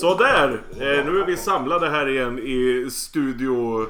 [0.00, 0.62] Sådär!
[0.72, 3.86] Eh, nu är vi samlade här igen i Studio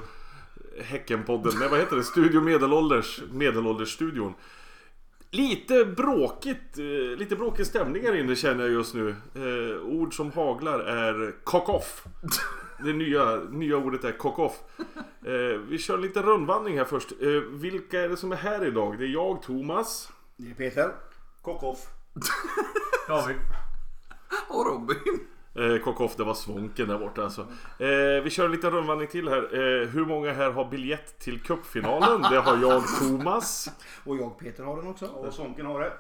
[0.85, 1.53] Häckenpodden.
[1.59, 2.03] Nej vad heter det?
[2.03, 3.23] Studio Medelålders.
[3.33, 4.35] Medelåldersstudion.
[5.30, 9.16] Lite bråkigt, eh, lite bråkig stämning här inne känner jag just nu.
[9.35, 12.05] Eh, ord som haglar är kock-off.
[12.85, 14.52] Det nya, nya ordet är kock-off.
[15.27, 17.13] Eh, vi kör lite rundvandring här först.
[17.21, 18.99] Eh, vilka är det som är här idag?
[18.99, 20.13] Det är jag, Thomas.
[20.37, 20.91] Det är Peter.
[21.43, 21.87] Kockoff.
[23.09, 23.37] David.
[24.49, 25.27] Och Robin.
[25.59, 27.41] Eh, Kock-off, det var svånken där borta alltså.
[27.79, 29.43] Eh, vi kör en liten rundvandring till här.
[29.43, 32.23] Eh, hur många här har biljett till cupfinalen?
[32.23, 33.71] Det har jag, Thomas.
[34.05, 35.07] Och jag Peter har den också.
[35.07, 35.93] Och Sonken har det.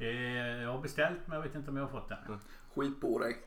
[0.00, 2.18] Eh, jag har beställt men jag vet inte om jag har fått den.
[2.74, 3.44] Skit på dig.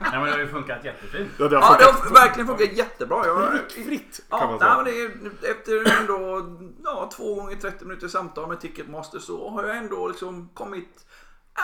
[0.00, 1.30] Nej men det har ju funkat jättefint.
[1.38, 3.26] Ja, det har Ja, det funkat har verkligen funkat jättebra.
[3.26, 5.10] Jag, fritt ja, kan man nej, säga.
[5.10, 6.46] men det är, efter ändå
[6.84, 11.06] ja, två gånger 30 minuter samtal med Ticketmaster så har jag ändå liksom kommit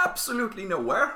[0.07, 1.09] absolutely nowhere.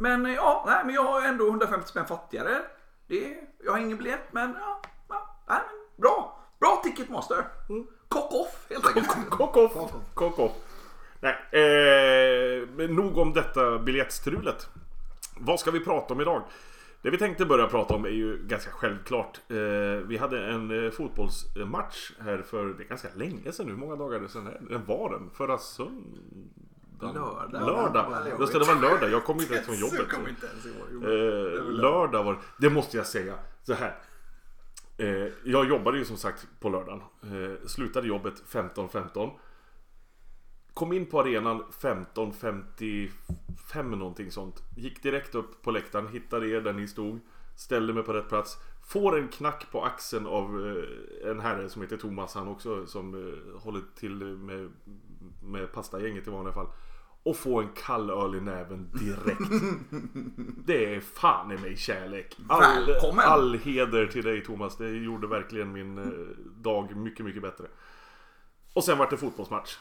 [0.00, 2.58] Men eh, ja, nej, men jag har ändå 150 spänn fattigare.
[3.06, 6.40] Det, är- jag har ingen biljett men ja, nej, men bra.
[6.60, 7.44] Bra Ticketmaster.
[8.08, 9.30] Cock off helt enkelt.
[9.30, 9.72] Kock-off.
[10.14, 10.52] Kock-off.
[11.20, 14.68] Nej, eh, nog om detta biljettstrulet.
[15.36, 16.42] Vad ska vi prata om idag?
[17.02, 19.40] Det vi tänkte börja prata om är ju ganska självklart.
[19.48, 19.56] Eh,
[20.06, 23.72] vi hade en eh, fotbollsmatch här för det är ganska länge sedan nu.
[23.72, 24.46] Hur många dagar är det sedan?
[24.46, 24.60] här?
[24.70, 25.30] Den var den?
[25.34, 26.50] Förra söndagen?
[27.00, 27.52] Lördag.
[27.52, 28.26] Lördag.
[28.40, 29.10] Just det, det var lördag.
[29.10, 30.08] Jag kom inte direkt från jobbet.
[30.08, 31.04] Kommer inte ens ihåg.
[31.04, 32.70] Eh, lördag var det.
[32.70, 33.34] måste jag säga.
[33.62, 33.98] Så här.
[34.98, 37.00] Eh, jag jobbade ju som sagt på lördagen.
[37.22, 39.30] Eh, slutade jobbet 15.15.
[40.74, 44.62] Kom in på arenan 15.55 någonting sånt.
[44.76, 47.20] Gick direkt upp på läktaren, hittade er där ni stod.
[47.56, 48.58] Ställde mig på rätt plats.
[48.88, 50.74] Får en knack på axeln av eh,
[51.30, 53.20] en herre som heter Thomas han också som eh,
[53.60, 54.70] håller till med,
[55.42, 56.66] med pastagänget i vanliga fall.
[57.22, 59.40] Och få en kall öl i näven direkt.
[60.66, 62.36] Det är fan i mig kärlek.
[62.48, 63.24] All, Välkommen.
[63.24, 64.76] all heder till dig Thomas.
[64.76, 66.04] Det gjorde verkligen min eh,
[66.62, 67.66] dag mycket, mycket bättre.
[68.72, 69.78] Och sen var det fotbollsmatch.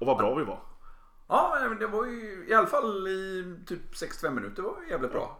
[0.00, 0.60] Och vad bra vi var.
[1.28, 5.38] Ja, men det var ju i alla fall i typ 65 minuter var jävligt bra.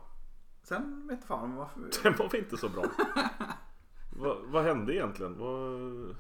[0.63, 1.81] Sen vet fan varför.
[2.03, 2.85] Den var väl inte så bra.
[4.11, 5.39] vad, vad hände egentligen?
[5.39, 6.17] Vad...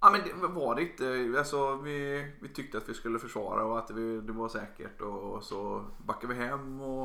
[0.00, 1.34] Ja men det var det inte.
[1.38, 5.42] Alltså vi, vi tyckte att vi skulle försvara och att vi, det var säkert och
[5.42, 7.04] så backade vi hem och,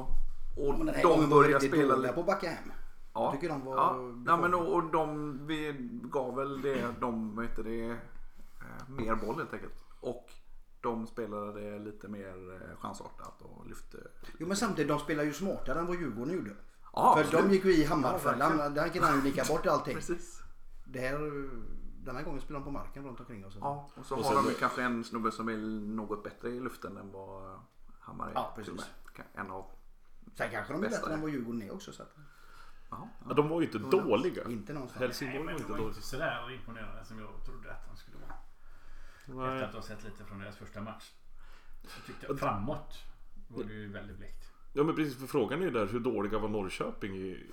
[0.58, 2.14] och här de började spela lite.
[2.14, 2.72] på att backa hem.
[3.14, 4.14] Ja, Jag tycker de var ja.
[4.28, 9.16] ja men och, och de, vi gav väl det, de, vad heter det, eh, mer
[9.16, 9.84] boll helt enkelt.
[10.00, 10.30] Och
[10.82, 13.98] de spelade lite mer eh, chansartat och lyfte.
[14.38, 16.52] Jo men samtidigt, de spelar ju smartare än vad Djurgården gjorde.
[16.94, 17.46] Ja, För absolut.
[17.46, 18.74] de gick ju i Hammarfällan.
[18.74, 19.96] Där kan han ju lika bort allting.
[19.96, 20.42] Precis.
[20.86, 21.50] Det här,
[22.06, 23.58] den här gången spelar de på marken runt omkring oss.
[23.60, 25.58] Ja, och så Och har sen- de ju kanske en snubbe som är
[25.96, 27.60] något bättre i luften än vad
[28.00, 28.34] Hammar är.
[28.34, 28.90] Ja, precis.
[29.34, 29.66] En av,
[30.36, 31.22] Sen kanske de är Bästa bättre än är.
[31.24, 31.92] vad Djurgården är också.
[31.94, 32.16] Så att,
[32.90, 34.44] ja, Ja, de var ju inte dåliga.
[34.50, 35.02] inte någonstans.
[35.02, 35.96] Helsingborg var men inte de var dåliga.
[35.96, 38.36] inte sådär imponerande som jag trodde att de skulle vara.
[39.20, 39.64] Efter Nej.
[39.64, 41.12] att ha sett lite från deras första match.
[41.82, 42.98] Jag tyckte framåt
[43.48, 44.50] var det ju väldigt blekt.
[44.74, 47.50] Ja men precis, för frågan är ju där hur dåliga var Norrköping i,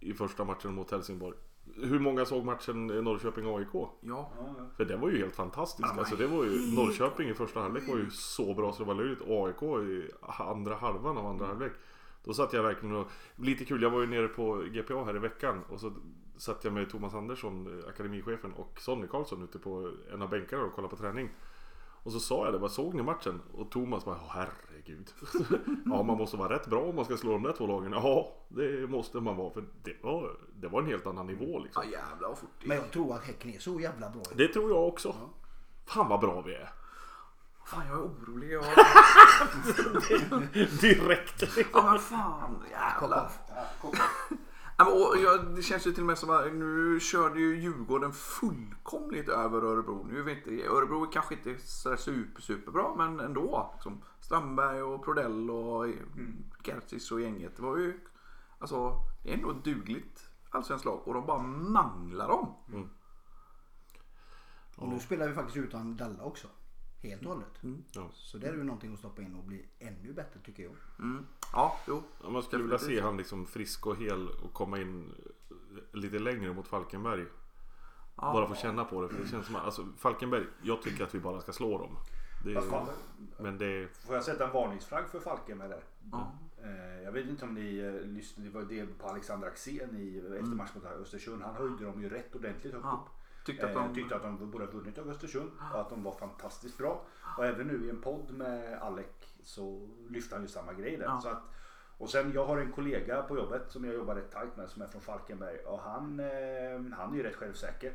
[0.00, 1.36] i första matchen mot Helsingborg?
[1.74, 3.88] Hur många såg matchen Norrköping-AIK?
[4.00, 4.32] ja.
[4.76, 5.88] För den var ju helt fantastisk.
[5.98, 8.94] Alltså det var ju, Norrköping i första halvlek var ju så bra så det var
[8.94, 9.22] löjligt.
[9.26, 11.72] AIK i andra halvan av andra halvlek.
[12.24, 13.06] Då satt jag verkligen och...
[13.36, 15.92] Lite kul, jag var ju nere på GPA här i veckan och så
[16.36, 20.72] satt jag med Thomas Andersson, akademichefen och Sonny Karlsson ute på en av bänkarna och
[20.72, 21.30] kollade på träning.
[22.06, 23.42] Och så sa jag det, såg ni matchen?
[23.54, 25.12] Och Thomas bara, "Åh, herregud.
[25.84, 27.92] ja, man måste vara rätt bra om man ska slå de där två lagen.
[27.92, 29.50] Ja, det måste man vara.
[29.50, 31.82] För det var, det var en helt annan nivå liksom.
[31.90, 34.22] ja jävlar vad fort det Men jag tror att Häcken är så jävla bra.
[34.34, 35.14] Det tror jag också.
[35.86, 36.70] Fan vad bra vi är.
[37.64, 38.52] Fan jag är orolig.
[38.52, 38.64] Jag...
[40.80, 41.42] Direkt.
[41.72, 43.30] ja men fan jävlar.
[43.82, 43.88] Ja,
[44.84, 49.28] och, jag, det känns ju till och med som att nu körde ju Djurgården fullkomligt
[49.28, 50.06] över Örebro.
[50.10, 53.70] Nu vet jag, Örebro är kanske inte så super, superbra men ändå.
[53.74, 56.44] Liksom, Strandberg och Prodell och mm.
[56.64, 57.56] Gertzis och gänget.
[57.56, 58.00] Det var ju
[58.58, 58.92] alltså,
[59.22, 62.54] det är ändå ett dugligt allsvenskt lag och de bara manglar dem.
[64.76, 66.48] Och nu spelar vi faktiskt utan Dalla också.
[67.02, 67.62] Helt och hållet.
[67.92, 68.10] Ja.
[68.14, 70.72] Så det är ju någonting att stoppa in och bli ännu bättre tycker jag.
[70.98, 71.26] Mm.
[71.52, 72.02] Ja, jo.
[72.22, 75.14] Ja, Man skulle vilja se han liksom frisk och hel och komma in
[75.92, 77.24] lite längre mot Falkenberg.
[78.16, 79.08] Bara få känna på det.
[79.08, 81.96] För det känns som att, alltså, Falkenberg, jag tycker att vi bara ska slå dem.
[82.44, 82.62] Det
[83.38, 85.82] men det Får jag sätta en varningsflagg för Falkenberg där?
[86.12, 86.32] Ja.
[86.62, 90.18] Eh, Jag vet inte om ni eh, lyssnade, det var det på Alexander Axén i
[90.18, 91.42] eftermatch mot Östersund.
[91.42, 93.04] Han höjde dem ju rätt ordentligt högt Ja.
[93.06, 93.25] upp.
[93.46, 93.94] Tyckte att Eh, de...
[93.94, 97.04] tyckte att de borde ha vunnit över Östersund och att de var fantastiskt bra.
[97.38, 99.06] Och även nu i en podd med Alec
[99.42, 101.04] så lyfte han ju samma grej där.
[101.04, 101.20] Ja.
[101.20, 101.42] Så att,
[101.98, 104.82] och sen jag har en kollega på jobbet som jag jobbar rätt tajt med som
[104.82, 107.94] är från Falkenberg och han, eh, han är ju rätt självsäker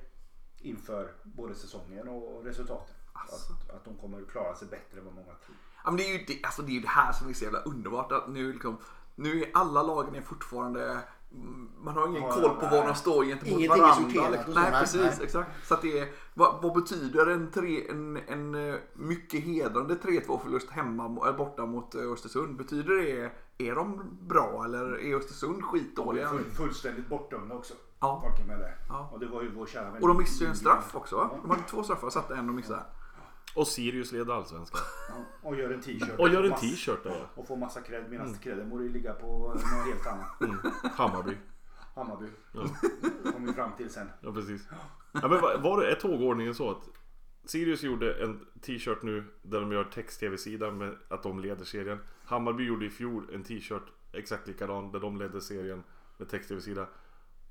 [0.59, 2.95] inför både säsongen och resultaten.
[3.13, 3.53] Alltså.
[3.53, 5.57] Att, att de kommer att klara sig bättre än vad många tror.
[5.83, 7.43] Ja, men det, är ju det, alltså det är ju det här som är så
[7.43, 8.11] jävla underbart.
[8.11, 8.77] Att nu, liksom,
[9.15, 11.01] nu är alla lagen är fortfarande...
[11.83, 12.79] Man har ingen Ja, koll på nej.
[12.79, 14.09] var de står gentemot Ingenting är varandra.
[14.09, 14.53] sorterat liksom.
[14.53, 15.01] och så, nej, precis.
[15.01, 15.19] nej.
[15.23, 15.67] Exakt.
[15.67, 20.39] Så att det är, vad, vad betyder en, tre, en, en eh, mycket hedrande 3-2
[20.43, 22.57] förlust hemma borta mot eh, Östersund?
[22.57, 23.31] Betyder det,
[23.69, 26.25] är de bra eller är Östersund De skitdåliga?
[26.25, 27.73] är full, fullständigt bortdömda också.
[27.99, 28.21] Ja.
[28.27, 28.75] Falkenberg där.
[28.89, 29.09] Ja.
[29.13, 30.01] Och det var ju vår kära vän.
[30.01, 31.29] Och de missade ju en straff också va?
[31.31, 31.37] Ja.
[31.41, 32.83] De hade två straffar och satte en och missade.
[33.55, 34.81] Och Sirius leder allsvenskan.
[35.09, 35.15] Ja,
[35.49, 36.19] Och gör en t-shirt.
[36.19, 37.27] Och gör en t-shirt där.
[37.35, 40.41] Och får massa cred medan credden borde ligga på något helt annat.
[40.41, 40.57] Mm.
[40.95, 41.37] Hammarby.
[41.95, 42.25] Hammarby.
[42.53, 42.63] Ja.
[43.31, 44.09] Kom vi fram till sen.
[44.21, 44.67] Ja precis.
[45.11, 46.89] Ja, men var- var det ett tågordningen så att
[47.45, 51.99] Sirius gjorde en t-shirt nu där de gör text-tv-sida med att de leder serien.
[52.25, 53.83] Hammarby gjorde i fjol en t-shirt
[54.13, 55.83] exakt likadan där de ledde serien
[56.17, 56.87] med text-tv-sida.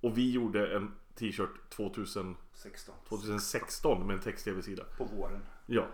[0.00, 2.94] Och vi gjorde en t-shirt 2000, 16.
[3.08, 4.84] 2016 med en text-tv-sida.
[4.98, 5.40] På våren.
[5.70, 5.86] Ja.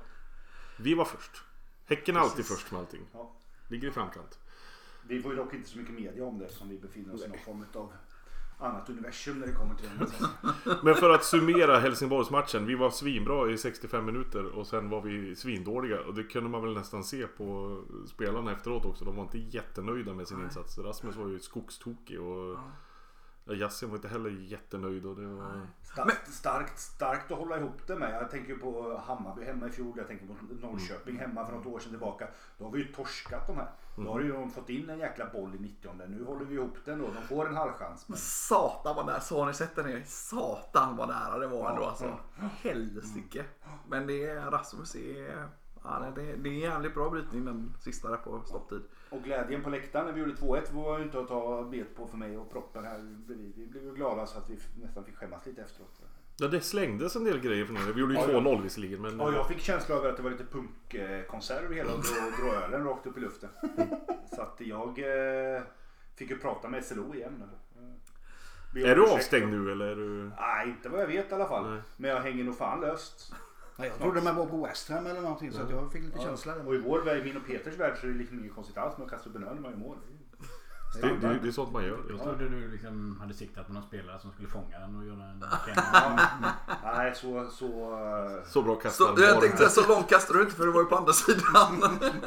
[0.76, 1.42] Vi var först.
[1.86, 2.56] Häcken är alltid Precis.
[2.56, 3.00] först med allting.
[3.12, 3.32] Ja.
[3.68, 4.38] Ligger i framkant.
[5.08, 7.28] Vi får ju dock inte så mycket media om det som vi befinner oss i
[7.28, 7.92] någon form av
[8.58, 10.76] annat universum när det kommer till det.
[10.82, 12.66] Men för att summera Helsingborgsmatchen.
[12.66, 16.00] Vi var svinbra i 65 minuter och sen var vi svindåliga.
[16.00, 19.04] Och det kunde man väl nästan se på spelarna efteråt också.
[19.04, 20.78] De var inte jättenöjda med sin insats.
[20.78, 22.72] Rasmus var ju skogstokig och ja,
[23.54, 25.06] Yasin var inte heller jättenöjd.
[25.06, 25.66] Och det var...
[25.82, 28.14] Starkt, starkt, starkt att hålla ihop det med.
[28.14, 29.94] Jag tänker på Hammarby hemma i fjol.
[29.96, 30.34] Jag tänker på
[30.66, 32.28] Norrköping hemma för något år sedan tillbaka.
[32.58, 33.70] Då har vi ju torskat de här.
[33.96, 36.76] Då har ju de fått in en jäkla boll i 90 Nu håller vi ihop
[36.84, 37.06] den då.
[37.06, 38.08] De får en halvchans.
[38.08, 39.20] Men Satan vad nära.
[39.20, 40.06] Så har ni sett den?
[40.06, 42.18] Satan vad nära det var ändå alltså.
[42.38, 43.44] Helsike.
[43.88, 45.48] Men det är Rasmus är...
[45.88, 48.82] Ja, det, det är en jävligt bra brytning den sista där på stopptid.
[49.10, 52.06] Och glädjen på läktaren när vi gjorde 2-1 var ju inte att ta bet på
[52.06, 53.52] för mig och proppen här bredvid.
[53.56, 56.00] Vi blev ju glada så att vi nästan fick skämmas lite efteråt.
[56.38, 57.92] Ja, det slängdes en del grejer från er.
[57.92, 58.40] Vi gjorde ju Ja, ja.
[58.40, 59.02] 2-0 visserligen.
[59.02, 59.18] Men...
[59.18, 62.84] Ja, jag fick känsla av att det var lite punkkonserv hela och dra, dra ölen
[62.84, 63.50] rakt upp i luften.
[64.34, 65.62] Så att jag eh,
[66.14, 67.42] fick ju prata med SLO igen.
[68.74, 70.30] Är du avstängd nu eller är du...
[70.40, 71.70] Nej, inte vad jag vet i alla fall.
[71.70, 71.80] Nej.
[71.96, 73.34] Men jag hänger nog fan löst.
[73.78, 76.18] Ja, jag trodde man var på West Ham eller någonting så att jag fick lite
[76.18, 76.54] känsla.
[76.54, 78.98] Och i vår värld, min och Peters värld så är det liksom inget konstigt alls
[78.98, 79.96] med att kasta upp en öl när man gör mål.
[81.00, 81.98] Det, det, det är sånt man gör.
[82.08, 85.24] Jag trodde du liksom hade siktat på någon spelare som skulle fånga den och göra
[85.24, 85.44] en
[86.96, 87.46] Nej, så...
[87.50, 90.72] så eh, Så bra kastare Så, jag tänkte så långt kastar du inte för det
[90.72, 91.98] var ju på andra sidan.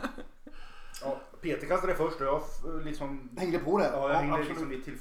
[1.01, 2.43] ja, Peter kastade först och jag
[2.83, 3.29] liksom...
[3.37, 3.89] Hängde på det?
[3.93, 4.49] Ja, jag hängde absolut.
[4.49, 4.97] liksom i till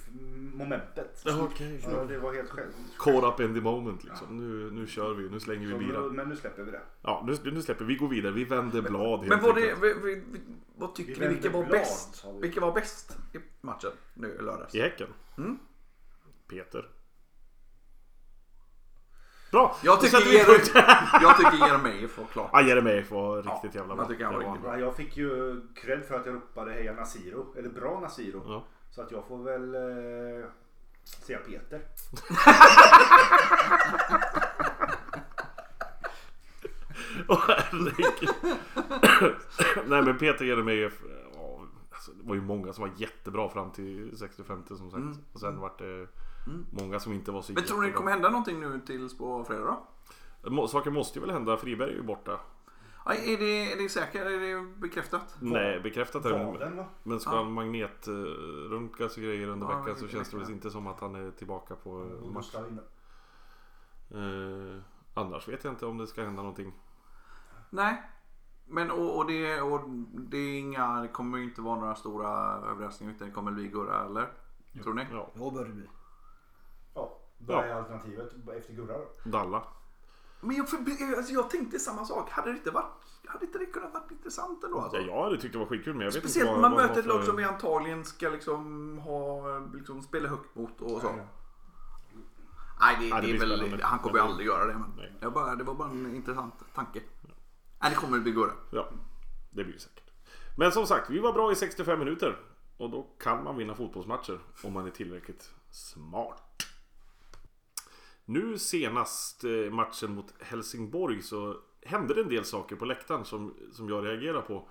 [0.58, 1.22] momentet.
[1.24, 1.80] Ja, okej.
[1.90, 2.70] Ja, det var helt själv.
[2.98, 4.36] Caught up in the moment liksom.
[4.36, 6.00] Nu, nu kör vi, nu slänger vi Så, bira.
[6.00, 6.80] men nu släpper vi det.
[7.02, 7.94] Ja, nu, nu släpper vi.
[7.94, 8.32] Vi går vidare.
[8.32, 9.82] Vi vänder blad helt Men vad, det, enkelt.
[10.04, 10.40] vi, vi,
[10.76, 11.34] vad tycker Vi ni?
[11.34, 12.24] Vilka var blad, bäst?
[12.34, 12.40] vi.
[12.40, 14.74] Vilka var bäst i matchen nu i lördags?
[14.74, 15.08] I Häcken?
[15.38, 15.58] Mm.
[16.48, 16.88] Peter.
[19.52, 19.76] Bra!
[19.84, 20.36] Jag tycker vi.
[20.36, 20.74] Jeremejeff
[21.22, 22.50] jag tycker Jeremejeff var klart.
[22.52, 24.06] Ja, Jeremejeff var riktigt Ja, jävla jag bra.
[24.08, 27.54] tycker han var riktigt Ja, jag fick ju cred för att jag ropade heja Nasiro.
[27.58, 28.42] Eller bra Nasiro.
[28.46, 28.64] Ja.
[28.98, 30.46] Så att jag får väl eh,
[31.04, 31.80] säga Peter.
[37.28, 38.28] Åh, herregud.
[39.88, 41.02] Nej men Peter Jeremejeff.
[41.34, 45.18] Ja, alltså, det var ju många som var jättebra fram till 65 som sagt.
[45.32, 46.06] Och sen vart det
[46.70, 49.44] många som inte var så Men tror ni det kommer hända någonting nu tills på
[49.44, 49.76] fredag
[50.42, 50.50] då?
[50.50, 51.56] Må- Saker måste ju väl hända.
[51.56, 52.40] Friberg är ju borta.
[53.14, 54.26] Är, det, är det säkert?
[54.26, 55.36] Är det bekräftat?
[55.40, 56.86] Nej, bekräftat är det.
[57.02, 57.36] Men ska Ja.
[57.36, 61.00] han magnetröntgas och grejer under Ja, veckan det så känns det väl inte som att
[61.00, 61.90] han är tillbaka på
[62.34, 62.54] match.
[62.54, 62.62] Eh,
[65.14, 66.72] annars vet jag inte om det ska hända någonting.
[67.70, 68.02] Nej.
[68.66, 69.80] Men och, och, det, och
[70.12, 72.28] det är inga, det kommer ju inte vara några stora
[72.70, 74.28] överraskningar utan det kommer bli Gurra eller?
[74.82, 75.06] Tror ni?
[75.12, 75.86] Ja, Ja, bör det bli.
[76.94, 79.30] Ja, vad är alternativet efter Gurra då?
[79.30, 79.62] Dalla.
[80.40, 80.78] Men jag, för,
[81.16, 82.30] alltså jag tänkte samma sak.
[82.30, 82.92] Hade det inte varit,
[83.26, 84.98] hade inte det kunnat varit intressant ändå alltså?
[84.98, 86.78] Ja, jag hade tyckt det var skitkul men jag vet Speciellt inte när vad, man
[86.78, 90.54] vad möter ett har lag för- som vi antagligen ska liksom ha, liksom spela högt
[90.54, 91.12] mot och så.
[92.80, 94.72] Nej, det, Ja, det det är väl, han kommer ju aldrig göra det.
[94.74, 95.12] Men Nej.
[95.20, 97.00] jag bara, det var bara en intressant tanke.
[97.82, 98.52] Nej, det kommer bli Gurra.
[98.70, 98.88] Ja,
[99.50, 100.04] det blir det säkert.
[100.56, 102.38] Men som sagt, vi var bra i 65 minuter.
[102.76, 106.42] Och då kan man vinna fotbollsmatcher om man är tillräckligt smart.
[108.28, 113.54] Nu senast eh, matchen mot Helsingborg så hände det en del saker på läktaren som,
[113.72, 114.68] som jag reagerar på.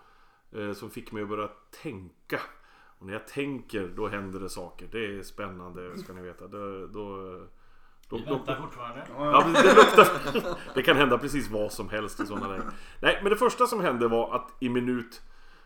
[0.51, 1.49] Eh, som fick mig att börja
[1.81, 2.39] tänka.
[2.99, 4.87] Och när jag tänker då händer det saker.
[4.91, 6.47] Det är spännande ska ni veta.
[6.47, 7.17] Då, då,
[8.09, 9.07] Då, då, väntar fortfarande.
[9.17, 10.57] Ja, det luktar...
[10.75, 12.71] Det kan hända precis vad som helst i sådana lägen.
[13.01, 15.21] Nej, men det första som hände var att i minut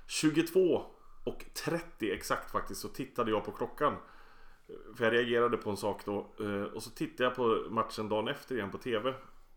[0.08, 0.86] 22
[1.24, 3.94] och 30 exakt faktiskt så tittade jag på klockan.
[4.96, 6.28] För jag reagerade på en sak då.
[6.40, 9.14] Eh, och så tittade jag på matchen dagen efter igen på TV.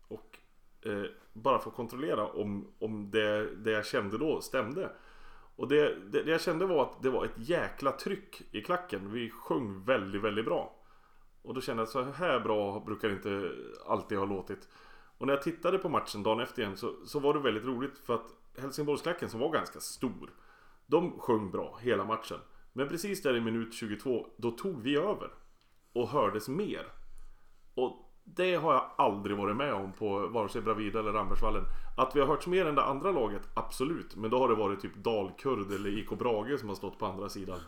[0.07, 0.39] Och
[0.81, 1.03] eh,
[1.33, 4.91] bara för att kontrollera om, om det, det jag kände då stämde.
[5.55, 9.11] Och det, det, det jag kände var att det var ett jäkla tryck i klacken.
[9.11, 10.75] Vi sjöng väldigt, väldigt bra.
[11.41, 13.51] Och då kände jag att så här bra brukar det inte
[13.87, 14.69] alltid ha låtit.
[15.17, 17.97] Och när jag tittade på matchen dagen efter igen så, så var det väldigt roligt
[17.97, 20.29] för att Helsingborgsklacken som var ganska stor.
[20.85, 22.39] De sjöng bra hela matchen.
[22.77, 25.29] Men precis där i minut 22 då tog vi över.
[25.93, 26.87] Och hördes mer.
[27.73, 31.63] Och det har jag aldrig varit med om på vare sig Bravida eller Rambergsvallen.
[31.97, 34.15] Att vi har hörts mer än det andra laget, absolut.
[34.15, 37.29] Men då har det varit typ Dalkurd eller IK Brage som har stått på andra
[37.29, 37.59] sidan.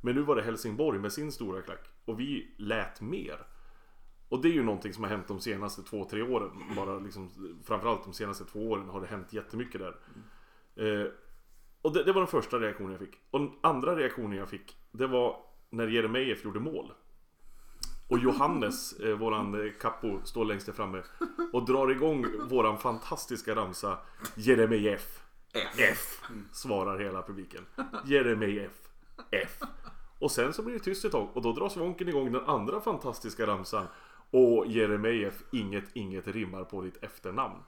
[0.00, 1.88] Men nu var det Helsingborg med sin stora klack.
[2.04, 3.46] Och vi lät mer.
[4.28, 6.50] Och det är ju någonting som har hänt de senaste två, tre åren.
[6.76, 7.30] Bara liksom,
[7.64, 9.96] framförallt de senaste två åren har det hänt jättemycket där.
[10.76, 11.06] Eh,
[11.82, 13.18] och det, det var den första reaktionen jag fick.
[13.30, 15.36] Och den andra reaktionen jag fick, det var
[15.70, 16.92] när Jeremejeff gjorde mål.
[18.08, 21.02] Och Johannes, eh, våran eh, capo, står längst där framme
[21.52, 23.98] och drar igång våran fantastiska ramsa
[24.34, 25.18] Jeremejeff.
[25.76, 26.20] F.
[26.52, 27.66] Svarar hela publiken.
[28.04, 28.72] Jeremejeff.
[29.30, 29.60] F.
[30.18, 32.80] Och sen så blir det tyst ett tag och då drar Svånken igång den andra
[32.80, 33.86] fantastiska ramsan.
[34.30, 37.58] Och Jeremejeff, inget, inget rimmar på ditt efternamn.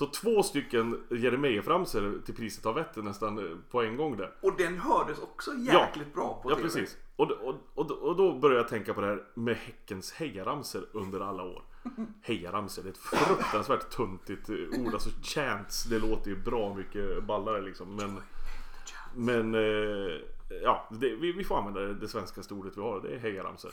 [0.00, 4.32] Så två stycken Jeremejeff-ramsor till priset av ett nästan eh, på en gång där.
[4.40, 6.68] Och den hördes också jäkligt bra på Ja TV.
[6.68, 6.96] precis.
[7.16, 11.20] Och, och, och, och då började jag tänka på det här med Häckens hejaramser under
[11.20, 11.62] alla år.
[12.22, 14.94] Hejaramser, det är ett fruktansvärt tuntigt eh, ord.
[14.94, 17.96] Alltså chants, det låter ju bra mycket ballare liksom.
[17.96, 18.20] Men,
[19.14, 20.20] men eh,
[20.62, 23.00] ja, det, vi, vi får använda det, det svenska ordet vi har.
[23.00, 23.70] Det är hejaramser.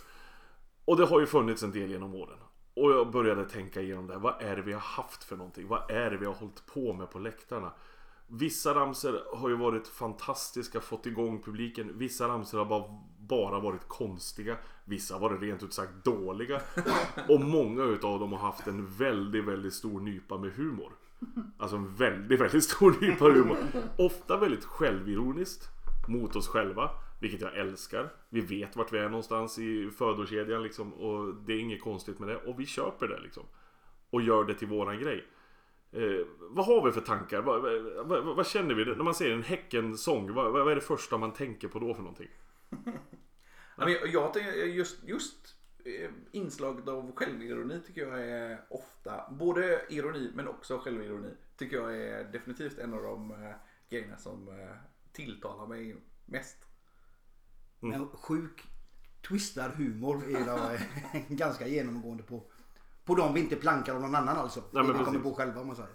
[0.86, 2.38] Och det har ju funnits en del genom åren.
[2.78, 4.14] Och jag började tänka igenom det.
[4.14, 4.20] här.
[4.20, 5.68] Vad är det vi har haft för någonting?
[5.68, 7.72] Vad är det vi har hållit på med på läktarna?
[8.28, 11.92] Vissa ramser har ju varit fantastiska, fått igång publiken.
[11.98, 12.84] Vissa ramser har bara,
[13.20, 14.58] bara varit konstiga.
[14.86, 16.62] Vissa har varit rent ut sagt dåliga.
[17.30, 20.92] Och många utav dem har haft en väldigt, väldigt stor nypa med humor.
[21.58, 23.58] Alltså en väldigt, väldigt stor nypa humor.
[23.98, 25.70] Ofta väldigt självironiskt
[26.08, 26.90] mot oss själva.
[27.20, 28.14] Vilket jag älskar.
[28.30, 30.94] Vi vet vart vi är någonstans i födokedjan liksom.
[30.94, 32.38] Och det är inget konstigt med det.
[32.38, 33.44] Och vi köper det liksom.
[34.10, 35.26] Och gör det till våran grej.
[35.92, 37.42] Eh, vad har vi för tankar?
[37.42, 40.34] Vad, vad, vad, vad känner vi när man ser en Häcken-sång?
[40.34, 42.30] Vad, vad är det första man tänker på då för någonting?
[43.80, 45.56] Ja, men jag, jag tänker eh, just, just
[45.86, 51.98] eh, inslaget av självironi tycker jag är ofta, både ironi men också självironi, tycker jag
[51.98, 53.56] är definitivt en av de eh,
[53.90, 54.50] grejerna som
[55.12, 55.96] tilltalar mig
[56.26, 56.67] mest.
[57.80, 58.68] Men sjuk
[59.28, 62.44] twistad humor är då, eh, ganska genomgående på,
[63.06, 64.64] på de vi inte plankar av någon annan alltså.
[64.72, 65.92] men det vi kommer på själva om man säger.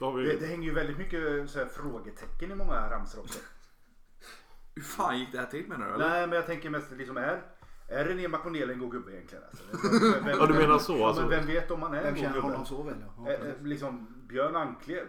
[0.00, 0.26] Har vi...
[0.26, 3.38] Det, det hänger ju väldigt mycket så här frågetecken i många ramsor också.
[4.74, 5.94] Hur fan gick det här till menar du?
[5.94, 6.08] Eller?
[6.08, 7.42] Nej men jag tänker mest liksom är
[7.88, 9.44] är René Makonel en god gubbe egentligen?
[9.44, 9.64] Alltså?
[9.92, 11.22] Vem, vem, Ja, du menar så, Ja, alltså.
[11.22, 12.46] men vem vet om han är Vem en god känner gubbe?
[12.46, 13.04] honom så väl?
[13.16, 15.06] Ja, Eh, eh, liksom Björn Anklev.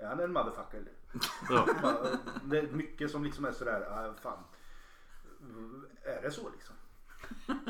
[0.00, 0.78] Är han en motherfucker?
[0.78, 0.92] eller?
[1.50, 1.66] Ja.
[2.44, 4.44] Det är mycket som liksom är sådär, ah, fan.
[6.02, 6.74] Är det så liksom?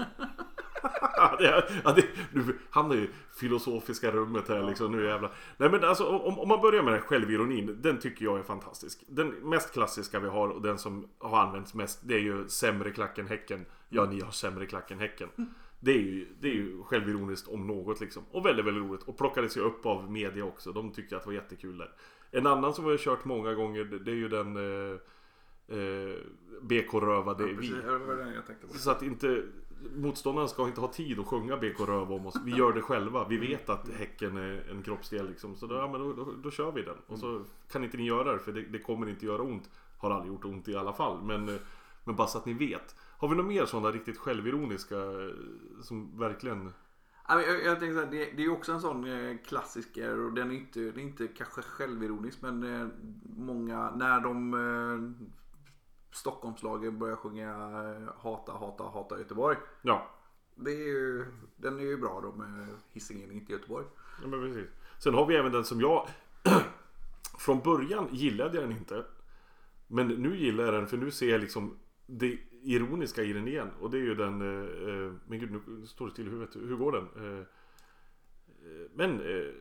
[1.17, 3.09] Ja, det är, ja, det, nu hamnar ju
[3.41, 4.93] filosofiska rummet här liksom.
[4.93, 5.33] Nu jävlar.
[5.57, 7.79] Nej men alltså om, om man börjar med den här självironin.
[7.81, 9.05] Den tycker jag är fantastisk.
[9.09, 12.01] Den mest klassiska vi har och den som har använts mest.
[12.03, 13.67] Det är ju sämre klacken Häcken.
[13.89, 15.29] Ja ni har sämre klacken Häcken.
[15.81, 18.23] Det är, ju, det är ju självironiskt om något liksom.
[18.31, 19.03] Och väldigt, väldigt roligt.
[19.03, 20.73] Och plockades ju upp av media också.
[20.73, 21.93] De tyckte att det var jättekul där.
[22.35, 23.85] En annan som vi har kört många gånger.
[23.85, 24.99] Det är ju den eh,
[25.69, 26.17] eh,
[27.55, 27.57] vi.
[27.57, 27.89] Precis, det
[28.47, 28.75] tänkte på.
[28.75, 29.43] Så att inte
[29.97, 32.35] Motståndaren ska inte ha tid att sjunga BK Röv om oss.
[32.45, 33.29] Vi gör det själva.
[33.29, 35.57] Vi vet att Häcken är en kroppsdel liksom.
[35.57, 36.97] Så då, ja, men då, då, då kör vi den.
[37.07, 39.71] Och så kan inte ni göra det för det, det kommer inte göra ont.
[39.99, 41.23] Har aldrig gjort ont i alla fall.
[41.23, 41.59] Men,
[42.05, 42.97] men bara så att ni vet.
[43.01, 45.31] Har vi några mer sådana riktigt självironiska eh,
[45.83, 46.73] som verkligen...
[47.29, 50.33] Jag, jag tänker så här, det, det är ju också en sån eh, klassiker och
[50.33, 52.89] den är inte, det är inte kanske självironisk men eh,
[53.37, 55.27] många, när de eh,
[56.11, 59.57] Stockholmslagen börjar sjunga eh, Hata, hata, hata Göteborg.
[59.83, 60.11] Ja,
[60.55, 61.27] Det är ju,
[61.57, 63.87] den är ju bra då med Hisingen, inte Göteborg.
[64.23, 64.71] ja men precis.
[64.99, 66.09] Sen har vi även den som jag...
[67.39, 69.05] Från början gillade jag den inte.
[69.87, 71.77] Men nu gillar jag den för nu ser jag liksom
[72.07, 73.71] det ironiska i den igen.
[73.81, 74.41] Och det är ju den...
[74.43, 76.57] eh, eh, Men gud, nu står det still i huvudet.
[76.57, 77.09] Hur går den?
[77.17, 79.21] Eh, eh, Men...
[79.21, 79.53] eh,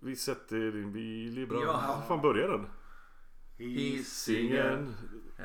[0.00, 1.64] Vi sätter din bil i brand.
[1.64, 1.96] Ja.
[2.00, 2.66] Hur fan börjar den?
[3.58, 4.94] Hisingen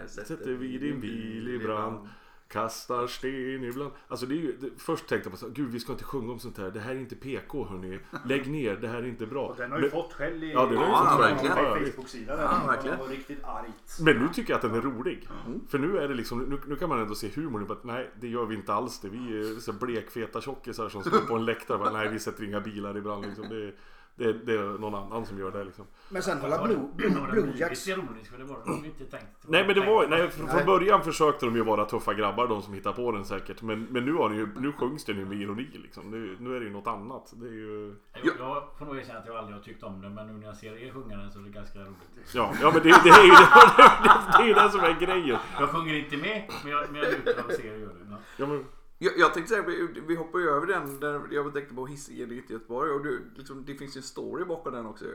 [0.07, 2.09] sätter vi din bil i brand.
[2.49, 3.91] Kastar sten ibland.
[4.07, 6.31] Alltså det är ju, det, först tänkte jag på så, gud vi ska inte sjunga
[6.31, 6.71] om sånt här.
[6.71, 7.99] Det här är inte PK hörni.
[8.25, 9.47] Lägg ner, det här är inte bra.
[9.47, 11.45] Och den har ju Men- fått skäll i Ja, den har ju fått.
[11.45, 11.95] Ja, ja, visst.
[11.95, 12.41] Facebook-sida.
[12.41, 12.99] Ja, verkligen.
[12.99, 13.99] Var riktigt argt.
[14.01, 15.27] Men nu tycker jag att den är rolig.
[15.69, 17.63] För nu är det liksom, nu, nu kan man ändå se humorn.
[17.63, 19.09] i bara Nej, det gör vi inte alls det.
[19.09, 21.77] Vi är så blekfeta tjockisar som står på en läktare.
[21.77, 23.25] Bara, nej, vi sätter inga bilar ibland.
[23.25, 23.49] Liksom.
[23.49, 23.71] Det,
[24.19, 25.63] det, det är någon annan som gör det.
[25.63, 25.85] Liksom.
[26.09, 27.87] Men sen hålla Blue, det- Blue, det Blue Jacks.
[27.87, 28.27] ironiskt?
[28.31, 29.25] För det var de inte tänkt.
[29.47, 32.73] Nej men det var, nej, från början försökte de ju vara tuffa grabbar de som
[32.73, 33.61] hittar på den säkert.
[33.61, 36.11] Men, men nu, har ni ju, nu sjungs den ju med ironi liksom.
[36.11, 37.33] Nu, nu är det ju något annat.
[37.35, 37.95] Det är ju...
[38.23, 40.47] Jag, jag får nog erkänna att jag aldrig har tyckt om den men nu när
[40.47, 42.33] jag ser er sjunga den så är det ganska roligt.
[42.33, 43.29] Ja, ja men det, det är ju
[44.03, 45.39] det, det, är ju det som är grejen.
[45.59, 47.99] Jag sjunger inte med men jag, men jag njuter av att se er göra det.
[48.09, 48.17] Ja.
[48.37, 48.65] Ja, men,
[49.01, 52.31] Jag, jag tänkte säga, vi, vi hoppar ju över den där jag tänkte på Hisingen
[52.31, 55.05] i Göteborg och du, liksom, det finns ju en story bakom den också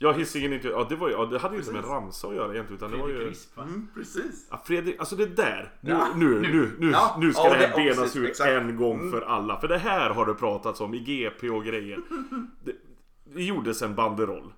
[0.00, 0.68] ja, Hisingen inte...
[0.68, 2.76] Ja, det, var, ju- ja, det hade ju inte med ramsa att göra egentligen.
[2.76, 3.30] Utan det var Fredrik ju...
[3.30, 3.62] Risp va?
[3.62, 4.46] Mm, precis.
[4.50, 5.72] Ja, Fredrik, alltså det där.
[5.80, 8.50] Nu, Ja, nu, nu, nu, Ja, nu ska ja, det här benas precis, ut exakt.
[8.50, 9.10] en gång Mm.
[9.12, 9.60] för alla.
[9.60, 12.00] För det här har det pratats om i GP och grejer.
[12.64, 12.72] Det,
[13.34, 14.52] det gjordes en banderoll.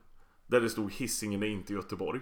[0.46, 2.20] Där det stod Hisingen är inte Göteborg.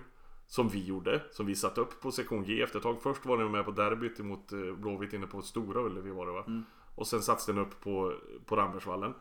[0.51, 3.03] Som vi gjorde, som vi satte upp på sektion G efter ett tag.
[3.03, 6.33] Först var den med på derbyt mot eh, Blåvitt inne på Stora Ullevi var det
[6.33, 6.45] va?
[6.47, 6.65] Mm.
[6.95, 8.15] Och sen sattes den upp på,
[8.47, 9.15] på Rambergsvallen.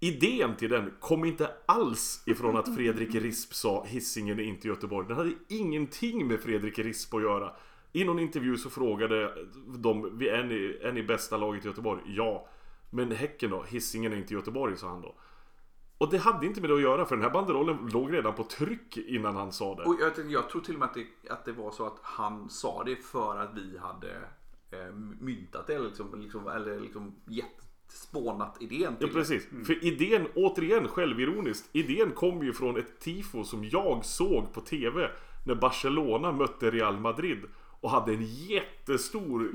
[0.00, 5.08] Idén till den kom inte alls ifrån att Fredrik Risp sa Hisingen är inte Göteborg.
[5.08, 7.52] Den hade ingenting med Fredrik Risp att göra.
[7.92, 9.34] I någon intervju så frågade
[9.78, 12.02] de, "Vi- är ni, är ni bästa laget i Göteborg?
[12.06, 12.48] Ja.
[12.90, 13.62] Men Häcken då?
[13.62, 15.14] Hisingen är inte Göteborg, sa han då.
[15.98, 18.44] Och det hade inte med det att göra för den här banderollen låg redan på
[18.44, 19.82] tryck innan han sa det.
[19.82, 21.98] Och jag, tänkte- jag tror till och med att det, att det var så att
[22.02, 24.10] han sa det för att vi hade
[24.70, 27.46] eh, myntat det eller liksom, liksom, eller liksom gett
[27.88, 29.12] spånat idén Ja till det.
[29.14, 29.48] precis.
[29.66, 35.10] För idén, återigen självironiskt, idén kom ju från ett tifo som jag såg på TV
[35.46, 37.42] när Barcelona mötte Real Madrid
[37.80, 39.52] och hade en jättestor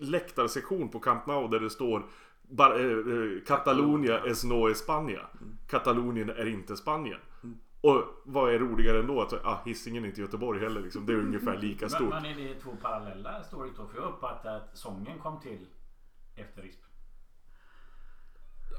[0.00, 2.06] läktarsektion på Camp Nou där det står
[2.50, 5.20] Bar- eh, eh, Catalonia es no España.
[5.66, 7.20] Katalonien är inte Spanien.
[7.80, 9.20] Och vad är roligare ändå?
[9.22, 11.06] Att ah, Hisingen är inte Göteborg heller liksom.
[11.06, 12.08] Det är ungefär lika Men, stort.
[12.08, 13.86] men är det två parallella stories då?
[13.86, 15.66] För jag uppfattar att sången kom till
[16.36, 16.80] efter Risp.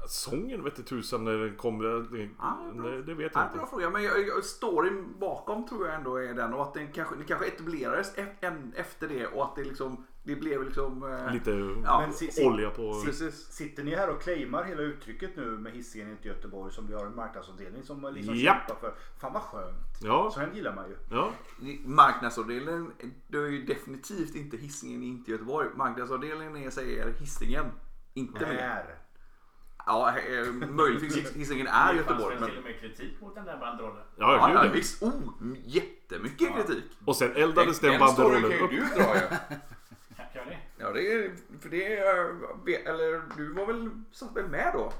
[0.08, 1.78] Sången vete tusan när den kom.
[1.78, 2.82] Det, bra.
[2.90, 3.58] det, det vet jag Ja, inte.
[3.58, 6.92] bra fråga, men jag, jag, storyn bakom tror jag ändå är den och att den
[6.92, 11.02] kanske, det kanske etablerades e- efter det och att det liksom, det blev liksom...
[11.26, 11.50] Eh, Lite
[11.84, 12.94] Ja, Men si- si- olja på...
[13.32, 17.06] Sitter ni här och claimar hela uttrycket nu med Hisingen inte Göteborg som vi har
[17.06, 18.56] en marknadsavdelning som liksom Japp.
[18.68, 18.94] kämpar för?
[19.20, 19.76] Fan vad skönt.
[20.02, 20.96] Ja, Sånt gillar man ju.
[21.10, 21.32] ja.
[21.84, 22.92] Marknadsavdelningen,
[23.28, 25.68] det är ju definitivt inte Hisingen, inte Göteborg.
[25.76, 27.66] Marknadsavdelningen är, säger Hisingen,
[28.14, 28.56] inte mer.
[28.58, 28.94] Är.
[29.86, 32.36] Ja, eh, möjligtvis Hisingen är Det Göteborg.
[32.38, 34.02] fanns Men, väl till och med kritik mot den där banderollen.
[34.16, 34.72] Ja, ja, ja, ja.
[34.72, 35.02] visst.
[35.02, 35.12] Oh,
[35.64, 36.84] jättemycket kritik.
[37.04, 38.72] Och sen eldades den Den banderollen kan upp.
[38.72, 39.20] ju du dra ju.
[40.80, 42.16] Ja, det är, för det är,
[42.88, 44.92] eller du var väl, satt väl med då?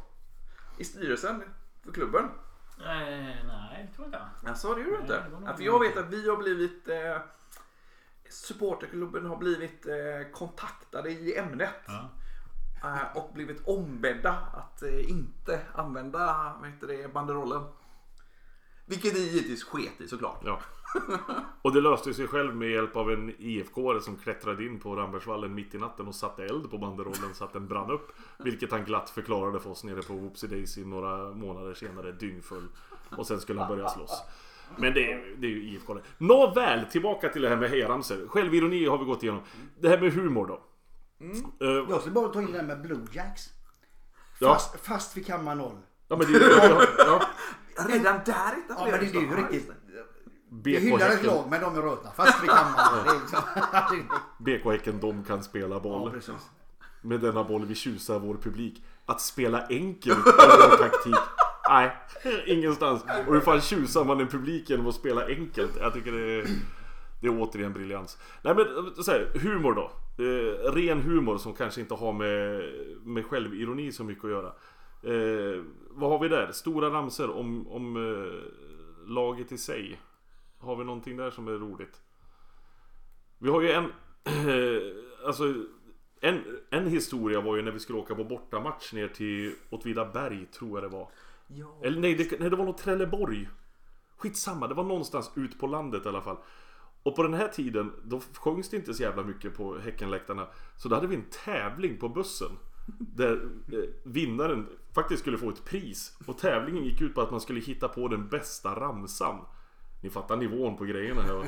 [0.78, 1.42] I styrelsen
[1.84, 2.24] för klubben?
[2.78, 4.48] Eh, nej, det tror jag inte.
[4.50, 5.24] Alltså det gjorde du inte?
[5.46, 7.16] Ja, för jag vet att vi har blivit eh,
[8.28, 11.86] Supporterklubben har blivit eh, kontaktade i ämnet.
[11.86, 12.10] Ja.
[12.84, 17.62] Eh, och blivit ombedda att eh, inte använda vad heter det, banderollen.
[18.90, 20.40] Vilket vi givetvis sket i såklart.
[20.44, 20.60] Ja.
[21.62, 25.54] Och det löste sig själv med hjälp av en IFK som klättrade in på Rambergsvallen
[25.54, 28.12] mitt i natten och satte eld på banderollen så att den brann upp.
[28.38, 32.66] Vilket han glatt förklarade för oss nere på Whoopsie Daisy några månader senare, dyngfull.
[33.16, 34.22] Och sen skulle han börja slåss.
[34.76, 36.02] Men det, är- det är ju IFK det.
[36.18, 38.28] Nåväl, tillbaka till det här med hejaramsor.
[38.28, 39.40] Självironi har vi gått igenom.
[39.80, 40.62] Det här med humor då.
[41.66, 43.48] Eh, Jag skulle bara ta in det här med Blue Jacks.
[44.38, 44.52] Ja.
[44.52, 45.76] Fast, fast vid kammar noll.
[46.08, 47.22] ja men det är ja, ja.
[47.88, 49.70] Redan där Ja men det är ju riktigt.
[49.94, 50.04] Jag
[50.50, 52.10] BK hyllar ett lag men de är röta.
[52.16, 53.04] Fast vid kammar.
[53.04, 53.42] Det är liksom...
[54.38, 56.02] BK Häcken, de kan spela boll.
[56.04, 56.50] Ja precis.
[57.02, 58.84] Med denna boll vi tjusar vår publik.
[59.06, 61.14] Att spela enkelt är taktik.
[61.68, 61.96] Nej,
[62.46, 63.02] ingenstans.
[63.26, 65.76] Och hur fan tjusar man en publik genom att spela enkelt?
[65.80, 66.46] Jag tycker det är,
[67.20, 68.18] det är återigen briljans.
[68.42, 68.66] Nej men
[69.04, 69.90] så här, humor då.
[70.24, 72.62] Eh, ren humor som kanske inte har med,
[73.04, 74.52] med självironi så mycket att göra.
[75.02, 76.52] Eh, vad har vi där?
[76.52, 80.00] Stora ramsor om, om eh, laget i sig.
[80.58, 82.02] Har vi någonting där som är roligt?
[83.38, 83.92] Vi har ju en...
[85.26, 85.54] alltså
[86.20, 90.80] en, en historia var ju när vi skulle åka på bortamatch ner till Åtvidaberg tror
[90.80, 91.08] jag det var.
[91.46, 91.78] Ja.
[91.82, 93.48] Eller nej det, nej, det var nog Trelleborg.
[94.16, 96.36] Skitsamma, det var någonstans ut på landet i alla fall.
[97.02, 100.46] Och på den här tiden, då sjöngs det inte så jävla mycket på Häckenläktarna.
[100.76, 102.50] Så då hade vi en tävling på bussen.
[102.98, 103.32] Där
[103.72, 104.68] eh, vinnaren
[105.00, 106.18] faktiskt skulle få ett pris.
[106.26, 109.44] Och tävlingen gick ut på att man skulle hitta på den bästa ramsan.
[110.02, 111.44] Ni fattar nivån på grejerna här va?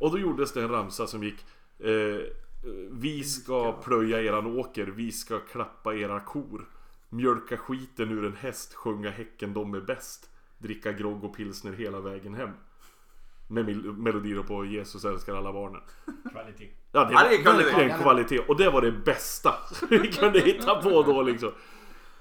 [0.00, 1.46] Och då gjordes det en ramsa som gick
[1.78, 2.20] eh,
[2.90, 6.68] Vi ska plöja eran åker, vi ska klappa era kor.
[7.08, 10.30] Mjölka skiten ur en häst, sjunga Häcken de är bäst.
[10.58, 12.50] Dricka grogg och pilsner hela vägen hem.
[13.48, 13.64] Med
[13.98, 15.80] melodier på Jesus älskar alla barnen.
[16.32, 16.68] Kvalitet.
[16.92, 18.38] Ja, det Ja, var det verkligen kvalitet.
[18.38, 19.54] Och det var det bästa
[19.88, 21.52] vi kunde hitta på då liksom.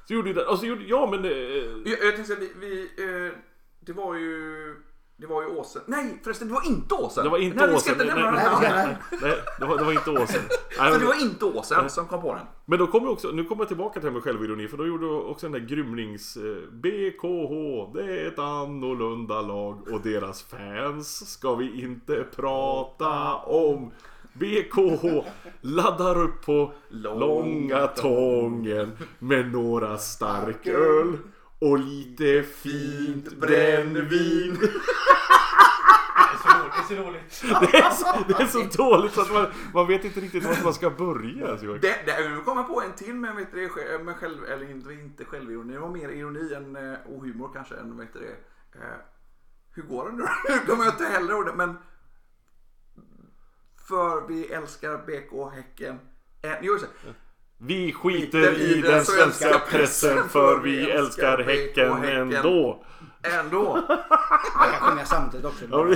[0.08, 0.46] Så gjorde vi det.
[0.46, 1.26] Och så gjorde, ja men...
[1.26, 3.34] Eh, Jag, jag tänkte säga, vi, vi, eh,
[3.80, 4.76] det var ju...
[5.20, 5.82] Det var ju Åsen.
[5.86, 7.24] Nej förresten, det var inte Åsen.
[7.24, 7.96] det var inte nej, Åsen.
[7.98, 8.98] Nej, nej, nej, nej.
[9.22, 10.42] nej, det var, det var inte Åsen.
[10.80, 12.46] Nej, Så det var inte Åsen som kom på den.
[12.66, 15.06] Men då kommer också, nu kommer jag tillbaka till det med självironi för då gjorde
[15.06, 16.38] jag också den där grymnings...
[16.38, 17.54] Eh, BKH,
[17.94, 23.92] det är ett annorlunda lag och deras fans ska vi inte prata om.
[24.40, 25.26] BKH
[25.62, 31.18] laddar upp på långa tången med några starköl
[31.60, 34.58] och lite fint brännvin.
[36.38, 37.42] Det är så dåligt.
[37.72, 38.28] Det är så dåligt.
[38.38, 41.56] Det är så, dåligt så att man, man vet inte riktigt vart man ska börja.
[41.56, 44.72] Det, det, nu kommer jag på en till med, vet du, det, med själv, eller
[44.72, 45.74] inte, inte självironi.
[45.74, 48.80] Det var mer ironi än, eh, och humor kanske än vet du, det.
[48.80, 48.98] Eh,
[49.74, 51.78] hur går det nu Nu kommer jag inte heller det men
[53.88, 56.00] För vi älskar BK Häcken.
[56.42, 56.78] Eh, jo,
[57.58, 62.84] Vi skiter i den svenska pressen för vi älskar Häcken ändå.
[63.40, 63.74] ändå.
[64.58, 65.66] Man kan sjunga samtidigt också.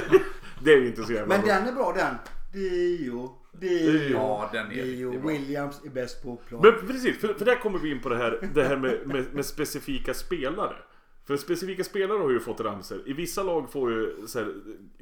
[0.64, 1.54] Det är ju inte så jävla Men bra.
[1.56, 2.16] den är bra den.
[2.54, 5.28] Dio, Dio, Ja, den är Dio.
[5.28, 6.62] Williams är bäst på plan.
[6.64, 9.34] Men precis, för, för där kommer vi in på det här, det här med, med,
[9.34, 10.76] med specifika spelare.
[11.26, 13.02] För specifika spelare har ju fått ramsor.
[13.06, 14.54] I vissa lag får ju så här,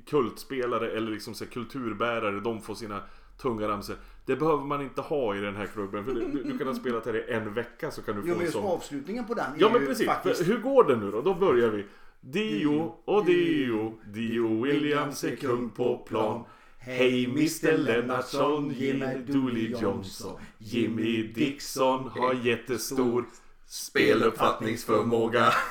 [0.05, 3.01] kultspelare eller liksom så här, kulturbärare, de får sina
[3.41, 3.95] tunga ramsor.
[4.25, 6.05] Det behöver man inte ha i den här klubben.
[6.05, 8.37] För du, du kan ha spelat här i en vecka så kan du Jo få
[8.37, 8.63] men en sån.
[8.65, 10.47] avslutningen på den är Ja men ju precis, faktiskt...
[10.47, 11.21] hur går det nu då?
[11.21, 11.85] Då börjar vi.
[12.21, 16.43] Dio och Dio, Dio Williams är kung på plan.
[16.77, 20.39] Hej Mr Lennartsson, mig Dooley Johnson.
[20.57, 23.25] Jimmy Dixon har jättestor
[23.69, 25.53] speluppfattningsförmåga.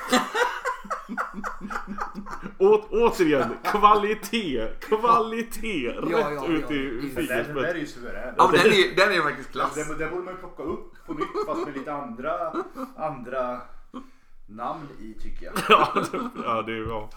[2.57, 6.75] Å, återigen, kvalitet, kvalitet, rätt Ja, ja, ut ja.
[6.75, 8.35] i Den, den där är ju suverän.
[8.37, 9.75] Ja, men den, är, den är faktiskt klass.
[9.75, 12.53] Den, den borde man ju plocka upp på nytt fast med lite andra,
[12.97, 13.61] andra
[14.47, 15.53] namn i tycker jag.
[15.69, 17.09] Ja, det- ja, det, ja.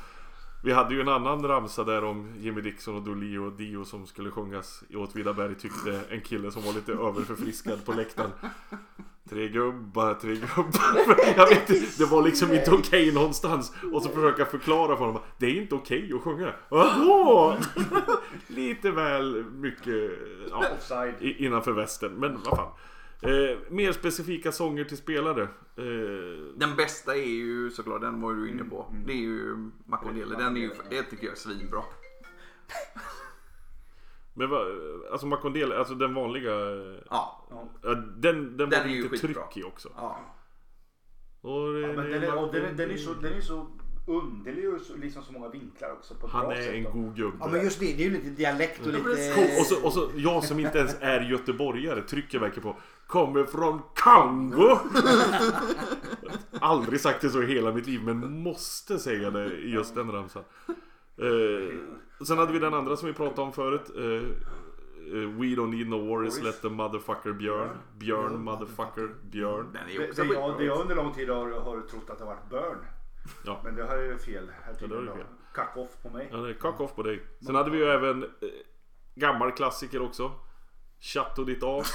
[0.64, 4.06] Vi hade ju en annan ramsa där om Jimmy Dixon och Dolly och Dio som
[4.06, 8.30] skulle sjungas i Åtvidaberg tyckte en kille som var lite överförfriskad på läktaren.
[9.30, 11.16] Tre gubbar, tre gubbar.
[11.36, 13.72] Jag vet inte, det var liksom inte okej någonstans.
[13.92, 15.22] Och så försöka förklara för honom.
[15.38, 16.52] Det är inte okej att sjunga.
[18.46, 20.10] Lite väl mycket
[20.50, 20.64] ja,
[21.20, 22.14] innanför västen.
[22.14, 22.72] Men vad fan.
[23.20, 25.42] Eh, mer specifika sånger till spelare.
[25.76, 28.86] Eh, Den bästa är ju såklart, den var du inne på.
[28.90, 30.36] Mm, Det är ju Makondele.
[30.36, 31.82] Den är ju, det tycker jag är svinbra.
[34.34, 34.66] Men vad,
[35.12, 36.50] alltså Makondele, alltså den vanliga
[37.10, 37.46] Ja.
[37.50, 39.42] ja, Den, den, var lite skitbra.
[39.46, 40.20] tryck i också ja.
[41.40, 43.66] och det, Ja, men den är, och den, är- den är så, den är så
[44.06, 46.14] underlig och så, liksom så många vinklar också.
[46.14, 46.90] På ett Han bra är sätt en då.
[46.90, 49.32] god gubbe Ja men just det, det är ju lite dialekt och lite...
[49.34, 49.44] Cool.
[49.60, 53.80] och, så, och så jag som inte ens är göteborgare trycker verkligen på Kommer från
[53.94, 54.78] Kongo
[56.60, 60.12] Aldrig sagt det så i hela mitt liv men måste säga det i just den
[60.12, 60.42] ramsan
[62.22, 64.28] eh, Sen hade vi den andra som vi pratade om förut eh,
[65.12, 70.08] We don't need no worries, let the motherfucker Björn Björn motherfucker Björn Den är Det,
[70.08, 72.78] också det, jag, det jag under lång tid har, har trott att det varit Burn.
[73.46, 73.60] Ja.
[73.64, 75.14] Men det har jag ju fel här det du då.
[75.14, 75.24] fel.
[75.54, 76.28] Kack off på mig.
[76.32, 77.22] Ja, det är kack off på dig.
[77.46, 78.28] Sen hade vi ju även eh,
[79.14, 80.32] gammal klassiker också.
[81.00, 81.92] Chateau ditt as.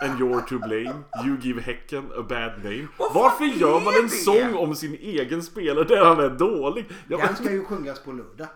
[0.00, 0.94] And you're to blame.
[1.24, 2.86] You give Häcken a bad name.
[2.98, 4.08] Varför gör man är en det?
[4.10, 6.90] sång om sin egen spelare där han är dålig?
[7.08, 8.48] Jag Den ska ju sjungas på lördag.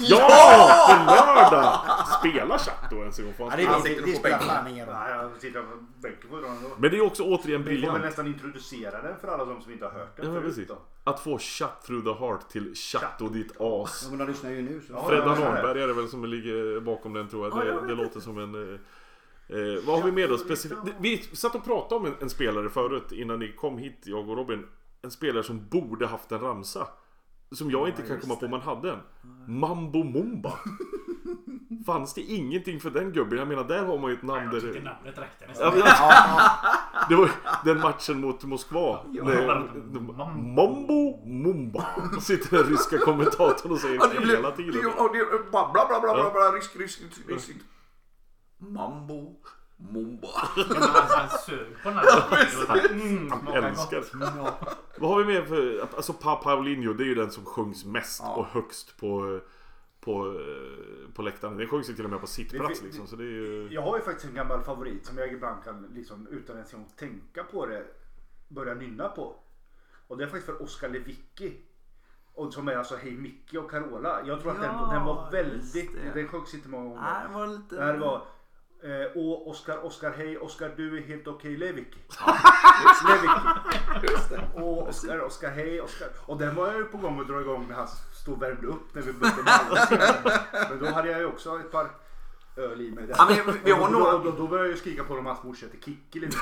[0.00, 0.86] Ja!
[0.88, 1.80] På lördag!
[2.18, 3.34] Spela Chateau ens en gång.
[3.34, 3.80] för Ja, han det, spelar.
[3.80, 4.48] Sitter det, på det spelar bänken.
[4.56, 4.94] fan ingen roll.
[5.00, 5.68] Nej, jag sitter på
[6.02, 6.48] bänken på då.
[6.78, 8.04] Men det är också återigen Vi får väl briljant.
[8.04, 10.68] nästan introducera den för alla de som inte har hört den Ja, men förut precis.
[10.68, 10.78] då.
[11.04, 14.00] Att få Shut through the heart till Chateau ditt as.
[14.04, 14.92] Ja, men de lyssnar ju nu så.
[14.92, 15.44] Ja, Freddan ja, ja.
[15.52, 17.66] Holmberg är det väl som ligger bakom den tror jag.
[17.66, 18.74] Ja, Det, det låter som en...
[18.74, 18.80] eh,
[19.52, 20.36] Eh, vad har vi mer då?
[20.36, 24.28] Specif- vi satt och pratade om en, en spelare förut innan ni kom hit, jag
[24.28, 24.66] och Robin.
[25.02, 26.86] En spelare som borde haft en ramsa.
[27.52, 28.98] Som jag inte kan komma på man hade en.
[29.60, 30.52] Mambo Mumba.
[31.86, 33.38] Fanns det ingenting för den gubben?
[33.38, 34.80] Jag menar där har man ju ett namn Jag tycker där...
[34.82, 35.70] namnet räckte Ja,
[37.08, 37.30] Det var
[37.64, 38.98] den matchen mot Moskva.
[39.12, 39.24] Ja.
[39.24, 41.86] När- Mambo Mumba.
[42.20, 44.80] Sitter den ryska kommentatorn och säger Ja, det blir, hela det, tiden.
[44.96, 47.50] ja, det, bla bla bla bla bla, bla rysk, rysk, rysk.
[48.58, 49.36] Mambo,
[49.92, 50.28] mumba.
[51.08, 52.90] Han sög på den här.
[52.90, 53.32] Mm,
[53.64, 54.04] älskar.
[55.00, 55.80] Vad har vi mer för...
[55.96, 58.34] Alltså Pa Paulinho, det är ju den som sjungs mest Ja.
[58.34, 59.40] och högst på...
[60.00, 60.40] På,
[61.14, 61.56] på läktaren.
[61.56, 63.06] Det sjungs ju till och med på sittplats Det- liksom.
[63.06, 63.68] Så det är ju...
[63.70, 66.84] Jag har ju faktiskt en gammal favorit som jag ibland kan, liksom, utan ens en
[66.98, 67.84] tänka på det,
[68.48, 69.34] börja nynna på.
[70.06, 71.56] Och det är faktiskt för Oskar Lewicki.
[72.34, 74.20] Och som är alltså Hej Micke och Carola.
[74.26, 76.20] Jag tror att den, Ja, den var väldigt, det.
[76.20, 77.02] den sjöngs inte många gånger.
[77.02, 77.76] Nej, det var lite...
[77.76, 78.22] Det här var
[78.82, 81.56] eh, Åh Oskar, Oskar, hej Oskar du är helt okej.
[81.56, 81.98] Lewicki.
[84.02, 84.48] Just det.
[84.54, 86.08] Åh Oskar, Oskar, hej Oskar.
[86.26, 88.66] Och den var jag ju på gång att dra igång när han stod och värmde
[88.66, 90.00] upp när vi mötte Malmö.
[90.70, 91.90] Men då hade jag ju också ett par
[92.56, 93.14] öl i mig där.
[93.18, 95.44] Ja, men vi- har då, några- då, då började jag ju skrika på dem att
[95.44, 96.34] morsa heter istället.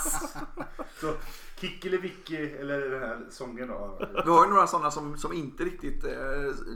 [1.00, 1.14] Så
[1.60, 3.98] Kikki Lewicki, eller den här sången då.
[4.24, 6.12] Vi har ju några sådana som, som inte riktigt eh,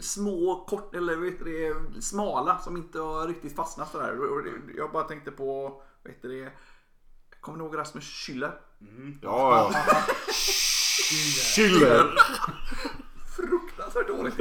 [0.00, 4.30] små, kort eller vet du, smala som inte har riktigt fastnat där.
[4.32, 6.50] Och det- Jag bara tänkte på, vet du det,
[7.40, 8.50] kommer ni ihåg Rasmus Schüller?
[9.22, 9.96] Ja, ja.
[11.54, 12.14] Schiller!
[13.36, 14.34] Fruktansvärt dåligt.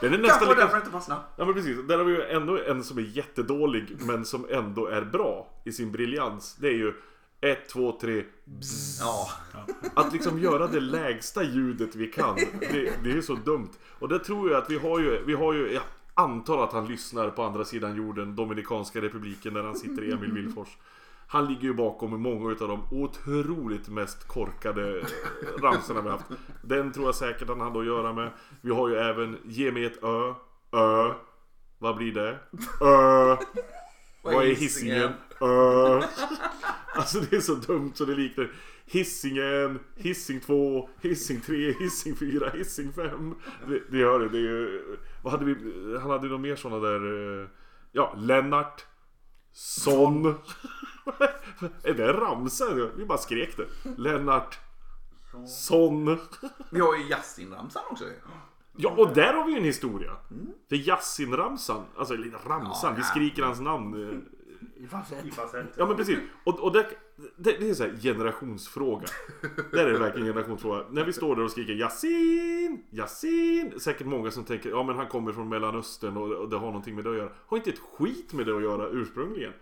[0.00, 0.60] Den är nästan lika...
[0.60, 1.20] därför inte fastnade.
[1.36, 4.86] Ja men precis, där har vi ju ändå en som är jättedålig men som ändå
[4.86, 6.56] är bra i sin briljans.
[6.60, 6.94] Det är ju
[7.40, 8.24] 1, 2, 3
[9.00, 9.30] Ja.
[9.94, 12.34] Att liksom göra det lägsta ljudet vi kan.
[12.60, 13.70] Det, det är så dumt.
[13.98, 15.82] Och det tror jag att vi har ju, vi har ju, jag
[16.14, 20.32] antar att han lyssnar på andra sidan jorden, Dominikanska republiken där han sitter i Emil
[20.32, 20.68] Wilfors.
[21.28, 25.06] Han ligger ju bakom många utav de otroligt mest korkade eh,
[25.62, 26.24] ramsorna vi haft.
[26.62, 28.30] Den tror jag säkert han hade att göra med.
[28.60, 30.34] Vi har ju även Ge mig ett ö,
[30.72, 31.12] ö.
[31.78, 32.38] Vad blir det?
[32.80, 33.36] Ö.
[34.22, 35.12] Vad är Hisingen?
[35.40, 36.02] Ö.
[36.94, 38.50] Alltså det är så dumt så det liknar
[38.86, 43.34] Hisingen, Hissing 2, Hissing 3, Hissing 4, Hissing 5.
[43.68, 44.28] Det, det gör det.
[44.28, 45.54] det är ju, vad hade vi?
[46.00, 47.40] Han hade ju några mer sådana där.
[47.42, 47.48] eh,
[47.92, 48.84] Ja, Lennart.
[49.52, 50.34] Son.
[51.82, 52.64] Är det en ramsa?
[52.96, 53.66] Vi bara skrek det.
[53.96, 54.58] Lennart.
[55.48, 56.18] Son.
[56.70, 58.04] Vi har ju Yasin-ramsan också.
[58.76, 60.12] Ja, och där har vi ju en historia.
[60.68, 64.22] För Yasin-ramsan, alltså eller ramsan, vi Ja, skriker hans namn.
[64.76, 65.24] I falsett.
[65.76, 66.18] Ja men precis.
[66.44, 66.86] Och, och det,
[67.36, 69.06] det, det är så här generationsfråga.
[69.70, 70.84] Där är det verkligen en generationsfråga.
[70.90, 73.80] När vi står där och skriker Yasin, Yasin.
[73.80, 76.94] Säkert många som tänker ja men han kommer från Mellanöstern och, och det har någonting
[76.94, 77.30] med det att göra.
[77.46, 79.52] Har inte ett skit med det att göra ursprungligen.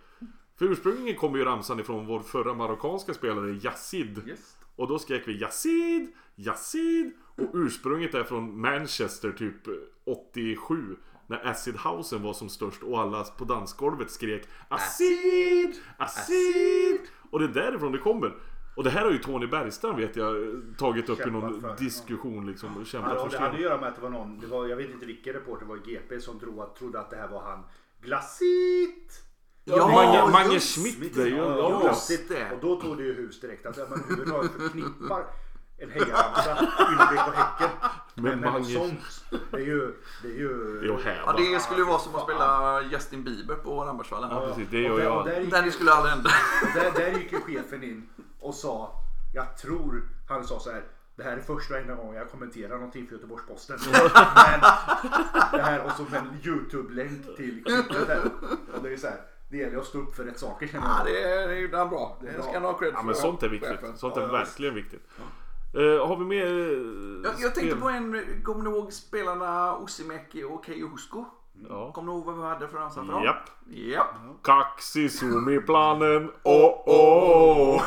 [0.59, 4.23] För ursprungligen kommer ju ramsan ifrån vår förra marockanska spelare Yazid.
[4.29, 4.57] Yes.
[4.77, 7.13] Och då skrek vi Yazid, Yazid.
[7.37, 9.69] Och ursprunget är från Manchester typ
[10.05, 10.97] 87.
[11.27, 17.01] När Acid Housen var som störst och alla på dansgolvet skrek Acid, Acid.
[17.31, 18.35] Och det är därifrån det kommer.
[18.77, 20.37] Och det här har ju Tony Bergstrand vet jag
[20.79, 21.77] tagit upp i någon Kämpat för, ja.
[21.77, 22.77] diskussion liksom.
[22.77, 24.67] Och kämpat Ja, för det hade att göra med att det var någon, det var,
[24.67, 27.17] jag vet inte vilken reporter, det var i GP som trodde att, trodde att det
[27.17, 27.63] här var han
[28.01, 29.25] Glasit!
[29.65, 31.37] Ja, Mange, Mange Schmidt, det är ju...
[31.37, 32.51] Ja, just det.
[32.53, 35.25] Och då tog det ju hus direkt att ja, man överhuvudtaget förknippar
[35.79, 37.71] en hejaramsa Ylvik och Häcken
[38.15, 39.25] Men med, med något sånt.
[39.51, 39.95] Det är ju...
[40.23, 40.81] Det är ju...
[40.81, 44.31] Det är att Ja, det skulle ju vara som att spela Justin Bieber på Rambergsvallen.
[44.31, 44.69] Ja, precis.
[44.71, 46.31] Det och gör där, och där, gick, Den skulle aldrig hända.
[46.75, 48.09] där, där gick ju chefen in
[48.41, 49.01] och sa,
[49.35, 50.85] jag tror, han sa så här.
[51.17, 53.79] Det här är första och enda gången jag kommenterar någonting för Göteborgs-Posten.
[53.87, 54.61] Men
[55.53, 58.31] det här och så en YouTube-länk till klippet där.
[58.75, 60.97] Och det är så här, det gäller att stå upp för rätt saker känner Ja,
[60.99, 61.07] jag.
[61.07, 62.17] det är, det är ju bra.
[62.21, 63.05] Det ska han ha cred Ja för.
[63.07, 63.71] men sånt är viktigt.
[63.71, 63.97] chefen.
[63.99, 65.03] Sånt är Ja, ja, verkligen viktigt.
[65.75, 66.47] Eh, har vi mer...
[66.47, 67.81] eh, Jag, jag tänkte spel?
[67.81, 71.25] på en, kommer ni ihåg spelarna Ossimäki och Keijo Husko?
[71.69, 71.93] Ja.
[71.93, 73.23] Kommer ni ihåg vad vi hade för ramsa för dem?
[73.25, 73.51] Japp.
[73.71, 74.07] Japp.
[74.43, 77.83] Kaxi Sumi-planen, oh oh!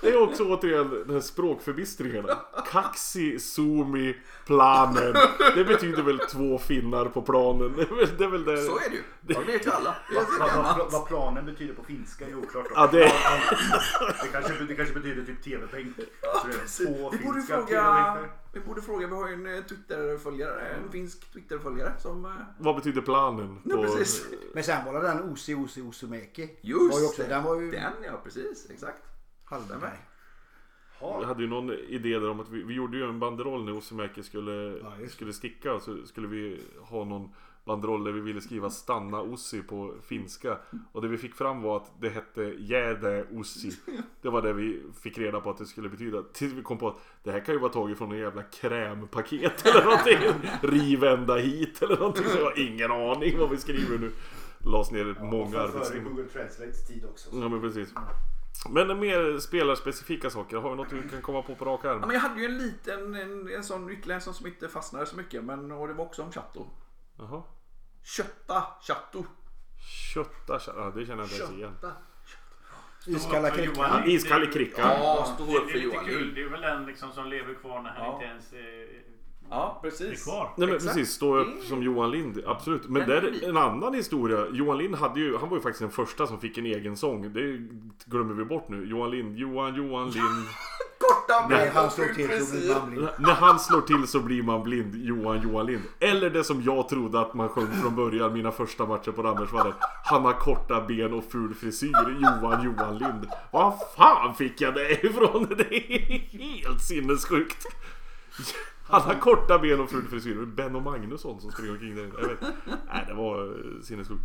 [0.00, 2.26] Det är också återigen den här språkförbistringen.
[2.72, 5.14] Kaxi Sumi-planen.
[5.54, 7.72] Det betyder väl två finnar på planen.
[7.76, 8.56] Det är väl, det är väl det.
[8.56, 9.02] Så är det ju.
[9.20, 9.90] Det vet ju alla.
[9.90, 12.66] Är Vad, vad, planen betyder på finska är oklart.
[12.74, 12.98] Ja, det-
[14.22, 15.98] det, kanske, det kanske betyder typ TV-bänk.
[15.98, 18.18] Är På Vi borde fråga,
[18.52, 22.24] vi borde fråga, vi har ju en eh, Twitter-följare, en finsk Twitter-följare som...
[22.24, 23.58] eh, Vad betyder planen?
[23.64, 24.24] Ja, precis.
[24.54, 26.50] Men sen var det den Osi Osi Osumäki.
[26.60, 27.28] Just var ju också, det.
[27.28, 28.70] Den var ju Den ja, precis.
[28.70, 29.02] Exakt.
[29.52, 29.98] Halvberg.
[31.00, 33.76] Jag hade ju någon idé där om att vi, vi gjorde ju en banderoll när
[33.76, 35.80] Osemäki skulle, Ja, skulle sticka.
[35.80, 37.30] Så skulle vi ha någon
[37.64, 40.58] banderoll där vi ville skriva stanna Ossi på finska.
[40.92, 43.70] Och det vi fick fram var att det hette Jäde Ossi.
[44.22, 46.22] Det var det vi fick reda på att det skulle betyda.
[46.22, 49.66] Tills vi kom på att det här kan ju vara taget från en jävla krämpaket
[49.66, 50.48] eller någonting.
[50.62, 52.24] Riv ända hit eller någonting.
[52.24, 54.12] Så jag har ingen aning vad vi skriver nu.
[54.64, 56.10] Lades ner många Före arbetstimmar.
[56.10, 57.30] Google Translates tid också.
[57.32, 57.94] Ja men precis.
[58.70, 60.56] Men mer spelarspecifika saker.
[60.56, 62.00] Har vi något du kan komma på på rak Ja, arm?
[62.00, 65.06] men jag hade ju en liten, en, en sån ytterligare en sån som inte fastnade
[65.06, 65.44] så mycket.
[65.44, 66.66] Men och det var också om Chatto.
[67.18, 67.42] Jaha.
[68.02, 69.24] Kötta Chatto.
[70.14, 71.76] Kötta, ja, det känner jag inte ens igen.
[73.06, 73.74] Iskalla krickar.
[73.74, 74.84] Johan, Ja, iskall krickan.
[74.90, 76.04] Ja, stå Det, upp det för är lite Johan.
[76.06, 76.34] kul.
[76.34, 78.12] Det är väl den liksom som lever kvar när han Ja.
[78.12, 78.60] inte ens eh,
[79.54, 80.24] Ja, Det är precis.
[80.24, 80.50] kvar.
[80.56, 80.94] Nej men Exakt.
[80.94, 82.88] precis, stå upp är- som Johan Lind, absolut.
[82.88, 84.46] Men det är en annan historia.
[84.52, 87.32] Johan Lind hade ju, han var ju faktiskt den första som fick en egen sång.
[87.32, 87.58] Det
[88.06, 88.84] glömmer vi bort nu.
[88.88, 90.24] Johan Lind, Johan, Johan Lind.
[90.98, 93.08] Korta När han slår till så blir man blind.
[93.18, 95.82] När han slår till så blir man blind, Johan, Johan Lind.
[96.00, 99.72] Eller det som jag trodde att man sjöng från början, mina första matcher på Rambergsvallen.
[100.04, 103.26] Han har korta ben och ful frisyr, Johan, Johan Lind.
[103.50, 105.46] Vad fan fick jag det ifrån?
[105.58, 107.66] Det är helt sinnessjukt.
[108.84, 110.42] Han har korta ben och ful frisyr.
[110.42, 112.02] Är Benno Magnusson som springer omkring där.
[112.20, 112.40] Jag vet.
[112.88, 114.22] Nej, det var eh, sinnessjukt.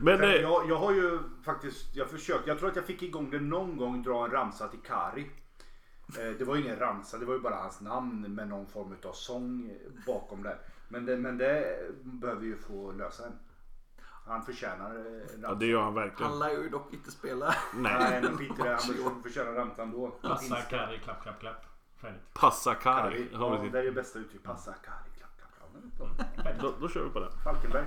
[0.00, 0.20] Men...
[0.20, 3.30] Men eh, jag, jag har ju faktiskt, jag försökt, jag tror att jag fick igång
[3.30, 5.30] det någon gång, dra en ramsa till Kari.
[6.18, 9.12] Eh, Det var ingen ramsa, det var ju bara hans namn med någon form av
[9.12, 9.72] sång
[10.06, 10.58] bakom det.
[10.88, 13.32] Men det, men det behöver vi ju få lösa än.
[14.26, 15.38] Han förtjänar eh, en ramsa.
[15.42, 16.30] Ja, det gör han verkligen.
[16.30, 17.54] Han lär ju dock inte spela.
[17.74, 17.96] Nej.
[18.10, 18.68] Nej men det,
[19.04, 20.10] han förtjänar ramsan då.
[20.10, 21.64] Passa, Kari, klapp, klapp, klapp.
[22.02, 22.34] Färdigt.
[22.34, 23.16] Passa Kari.
[23.16, 23.28] Kari.
[23.32, 24.42] Ja, Ja, det är det bästa uttryck.
[24.42, 25.10] Passa Kari.
[25.18, 26.44] Klapp, klapp, klapp.
[26.44, 26.62] Färdigt.
[26.62, 27.30] Då, då kör vi på det.
[27.44, 27.84] Falkenberg.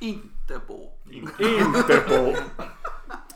[0.00, 0.92] Inte på.
[1.10, 2.36] Inte på.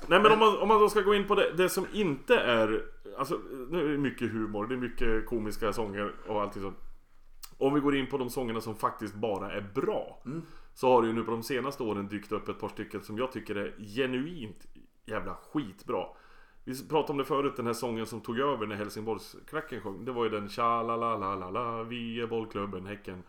[0.06, 2.36] Nej men om man, om man då ska gå in på det, det som inte
[2.36, 2.84] är
[3.18, 6.78] Alltså nu är det mycket humor, det är mycket komiska sånger och allt sånt
[7.58, 10.22] Om vi går in på de sångerna som faktiskt bara är bra
[10.74, 13.18] Så har det ju nu på de senaste åren dykt upp ett par stycken som
[13.18, 14.66] jag tycker är genuint
[15.06, 16.06] jävla skitbra
[16.64, 20.04] Vi pratade om det förut, den här sången som tog över när Helsingborgsklacken sjöng.
[20.04, 23.22] Det var ju den tja la la la la la vi är bollklubben Häcken.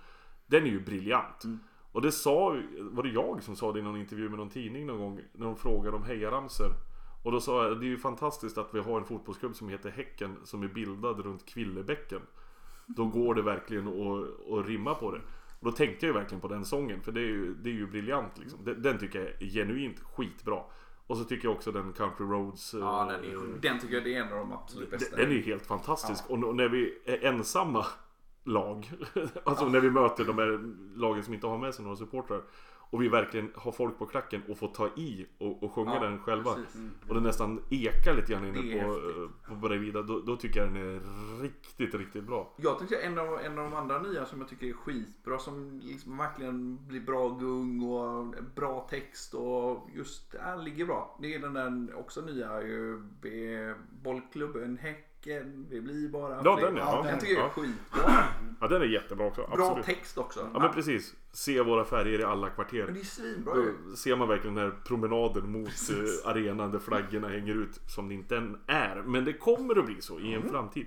[0.45, 1.43] Den är ju briljant.
[1.91, 4.85] Och det sa, var det jag som sa det i någon intervju med någon tidning
[4.85, 6.71] någon gång När de frågade om hejaramsor?
[7.23, 9.89] Och då sa jag, det är ju fantastiskt att vi har en fotbollsklubb som heter
[9.89, 12.21] Häcken Som är bildad runt Kvillebäcken.
[12.85, 15.21] Då går det verkligen att, att rimma på det.
[15.59, 17.73] Och då tänkte jag ju verkligen på den sången För det är ju, det är
[17.73, 18.59] ju briljant liksom.
[18.63, 20.63] Den, den tycker jag är genuint skitbra
[21.13, 24.07] Och så tycker jag också den Country Roads Ja, den, eh, är, den tycker jag
[24.07, 25.15] är en av de absolut bästa.
[25.15, 26.29] den är ju helt fantastisk.
[26.29, 27.85] Och n- när vi är ensamma
[28.43, 28.91] lag,
[29.43, 30.59] alltså när vi möter de här
[30.99, 32.41] lagen som inte har med sig några supportrar.
[32.93, 35.99] Och vi verkligen har folk på klacken och får ta i och, och sjunga Ja,
[35.99, 36.53] den själva.
[36.53, 36.81] precis.
[37.07, 40.01] Och det nästan ekar lite grann inne på, på Bredvida.
[40.01, 41.01] Då, då tycker jag den är
[41.41, 42.53] riktigt, riktigt bra.
[42.57, 45.79] Jag tycker en av, en av de andra nya som jag tycker är skitbra som
[45.83, 51.17] liksom verkligen blir bra gung och bra text och just där ligger bra.
[51.21, 53.73] Det är den där också nya ju, B-
[55.25, 56.65] Häcken, vi blir bara Ja, fler.
[56.65, 57.01] den ja.
[57.03, 57.49] Den ja, tycker jag är ja.
[57.49, 58.23] skitbra.
[58.61, 59.41] ja den är jättebra också.
[59.55, 59.85] Bra Absolut.
[59.85, 60.49] text också.
[60.53, 61.13] Ja men precis.
[61.31, 62.87] Se våra färger i alla Men kvarter.
[62.93, 63.73] det är svinbra ju.
[63.89, 68.07] Då ser man verkligen den här promenaden mot eh, arenan där flaggorna hänger ut som
[68.07, 68.95] det inte än är.
[69.05, 70.49] Men det kommer att bli så i en Mm.
[70.53, 70.85] framtid.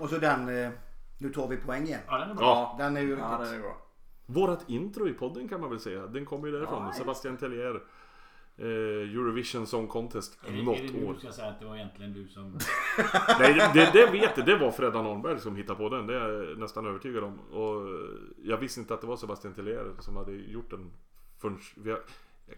[0.00, 0.70] Och så den, eh,
[1.18, 2.00] nu tar vi poäng igen.
[2.06, 2.76] Ja, den är bra.
[2.78, 3.46] Ja, Den är ju Ja, riktigt...
[3.50, 3.76] den är bra.
[4.26, 6.06] Vårat intro i podden kan man väl säga.
[6.06, 6.82] Den kommer ju därifrån.
[6.86, 7.82] Ja, Sebastian Tellier.
[8.60, 10.38] Eh, Eurovision Song Contest.
[10.46, 11.12] Är det, något är det nu år.
[11.12, 12.50] du ska säga att det var egentligen du som...
[13.38, 14.46] Nej, det, det, det vet jag.
[14.46, 16.06] Det var Freddan Holmberg som hittade på den.
[16.06, 17.40] Det är jag nästan övertygad om.
[17.40, 18.10] Och eh,
[18.42, 20.90] jag visste inte att det var Sebastian Tellier som hade gjort den
[21.38, 21.58] förrän...
[21.84, 21.98] Jag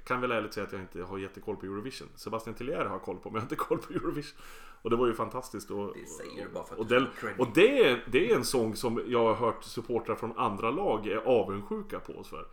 [0.04, 2.08] kan väl ärligt säga att jag inte har jättekoll på Eurovision.
[2.14, 4.38] Sebastian Tellier har koll på, men jag har inte koll på Eurovision.
[4.82, 5.70] Och det var ju fantastiskt.
[5.70, 8.36] Och, Det säger du bara för att och, du den, och det, är, det är
[8.36, 12.46] en sång som jag har hört supportrar från andra lag är avundsjuka på oss för.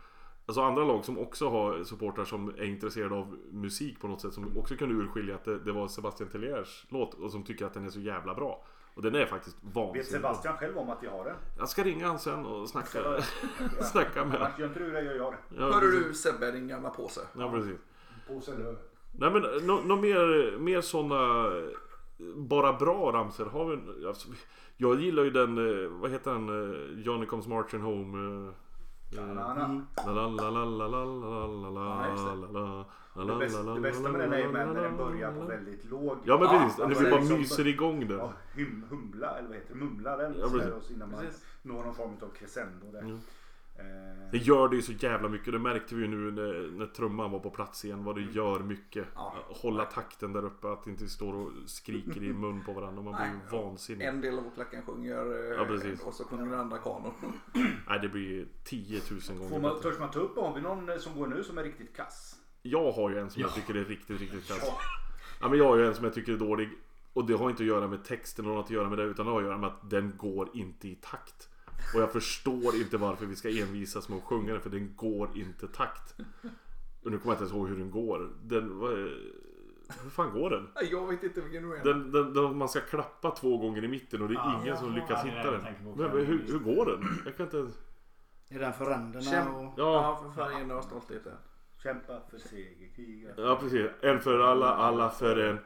[0.49, 4.33] Alltså andra lag som också har supportrar som är intresserade av musik på något sätt
[4.33, 7.73] som också kunde urskilja att det, det var Sebastian Telliers låt och som tycker att
[7.73, 8.65] den är så jävla bra.
[8.93, 10.19] Och den är faktiskt Vet vansinnigt bra.
[10.19, 11.35] Sebastian själv om att vi har den?
[11.57, 12.99] Jag ska ringa han sen och snacka,
[13.81, 14.51] snacka med honom.
[14.57, 15.37] Gör inte du det, gör jag det.
[15.61, 16.07] Ja, precis.
[16.07, 17.21] du Sebbe, din gamla påse.
[17.37, 17.77] Ja, precis.
[18.27, 18.77] Påse löv.
[19.11, 21.51] Nej men något no, mer, mer sådana
[22.35, 24.27] bara bra ramsor har vi alltså,
[24.77, 28.51] Jag gillar ju den, eh, vad heter den, eh, Johnny Comes Marching Home
[29.11, 29.21] det
[33.81, 36.17] bästa med den är ju när den börjar på väldigt låg.
[36.23, 38.19] Ja men precis, alltså, det bara myser igång den.
[38.89, 39.79] Humla eller vad heter det?
[39.79, 40.35] Mumla den.
[40.89, 41.25] Innan man
[41.61, 42.87] når någon form av crescendo.
[43.79, 43.91] Mm.
[44.21, 46.85] Eh, Det gör det ju så jävla mycket, det märkte vi ju nu när, när
[46.85, 49.05] trumman var på plats igen vad det gör mycket.
[49.15, 49.35] Ja.
[49.49, 53.01] Hålla takten där uppe, att inte vi står och skriker i mun på varandra.
[53.03, 54.05] Man blir ju vansinnig.
[54.05, 56.01] En del av klacken sjunger eh, Ja, precis.
[56.01, 57.13] och så sjunger den andra kanon.
[57.87, 59.89] Nej det blir 10 000 Får gånger man, bättre.
[59.91, 62.35] törs man ta upp, har vi någon eh, som går nu som är riktigt kass?
[62.61, 63.53] Jag har ju en som jag Ja.
[63.53, 64.63] tycker är riktigt, riktigt kass.
[64.65, 64.77] Ja.
[65.41, 66.69] Ja, men jag har ju en som jag tycker är dålig.
[67.13, 69.03] Och det har inte att göra med texten eller något att göra med det.
[69.03, 71.48] Utan det har att göra med att den går inte i takt.
[71.93, 74.61] Och jag förstår inte varför vi ska envisas med att sjunga den.
[74.61, 76.15] För den går inte takt.
[77.03, 78.29] Och nu kommer jag inte ens ihåg hur den går.
[78.43, 78.81] Den...
[80.03, 80.67] Hur fan går den?
[80.91, 81.83] Jag vet inte vilken du menar.
[81.83, 82.57] Den, den, den?
[82.57, 85.21] Man ska klappa två gånger i mitten och det är Ja, ingen som ja, lyckas
[85.25, 85.61] ja, hitta den.
[85.95, 87.21] Men hur, hur går den?
[87.25, 87.67] Jag kan inte...
[88.49, 89.73] Är den för ränderna Käm- och...
[89.77, 91.33] Ja, för färgen och stoltheten.
[91.83, 93.29] Kämpa för seger, kriga.
[93.37, 93.85] Ja precis.
[94.01, 95.59] En för alla, alla för en.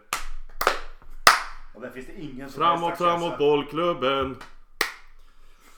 [1.76, 4.36] Och där finns det ingen som Framåt, framåt bollklubben.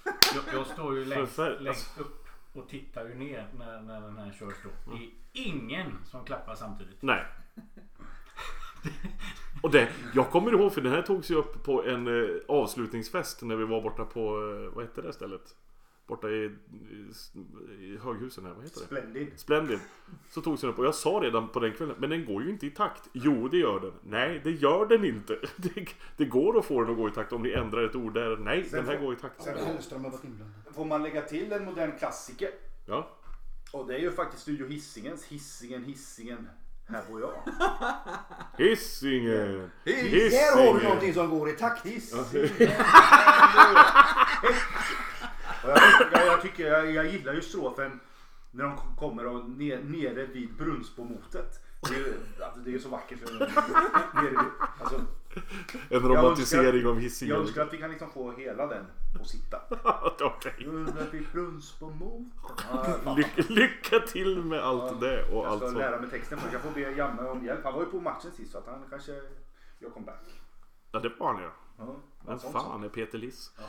[0.06, 4.32] Jag, jag står ju längst, längst upp och tittar ju ner när, när den här
[4.40, 4.92] körs då.
[4.92, 5.10] Det är
[5.48, 7.02] ingen som klappar samtidigt.
[7.02, 7.26] Nej.
[9.64, 13.42] Och det, jag kommer ihåg för den här togs ju upp på en eh, avslutningsfest
[13.42, 15.56] när vi var borta på, eh, vad hette det stället?
[16.08, 16.50] Borta i, i,
[17.80, 18.86] i höghusen här, vad heter det?
[18.86, 19.28] Splendid.
[19.36, 19.80] Splendid.
[20.30, 22.50] Så togs den upp och jag sa redan på den kvällen, men den går ju
[22.50, 23.10] inte i takt.
[23.14, 23.94] Jo, det gör den.
[24.04, 25.40] Nej, det gör den inte.
[25.56, 25.86] Det,
[26.18, 28.38] det går att få den att gå i takt om ni ändrar ett ord där.
[28.38, 29.42] Nej, Sen den här får- går i takt.
[29.44, 30.56] sen- Hellström har varit inblandad.
[30.76, 32.50] Får man lägga till en modern klassiker.
[32.86, 33.10] Ja.
[33.72, 36.50] Och det är ju faktiskt Studio Hisingens Hisingen, Hisingen,
[36.88, 37.34] här bor jag.
[38.68, 39.72] Hisingen!
[39.84, 41.86] Där har du någonting som går i takt.
[41.86, 42.50] Hisingen.
[45.68, 45.78] Jag,
[46.12, 48.00] jag, jag, tycker, jag, jag gillar ju strofen
[48.52, 51.60] när de kommer och ner, nere vid Brunnsbomotet.
[51.90, 52.14] Det är ju
[52.44, 53.20] alltså, det är ju så vackert.
[53.28, 54.38] så- Nere vid,
[54.80, 55.02] alltså,
[55.90, 57.36] En romantisering av jag Hisingen.
[57.36, 58.86] önskar att vi kan liksom få hela den
[59.20, 59.62] och sitta.
[62.70, 63.16] Ja, fan.
[63.16, 65.78] Lycka, lycka till med allt det och Jag allt ska sånt.
[65.78, 66.54] lära mig texten först.
[66.54, 67.64] Jag får be Janne om hjälp.
[67.64, 69.12] Han var ju på matchen sist så att han kanske
[69.80, 70.24] gör comeback.
[70.92, 71.50] Ja, det var han ja.
[71.78, 71.96] Ja,
[72.26, 72.84] Vem fan sak.
[72.86, 73.52] är Peter Liss?
[73.60, 73.64] Eh,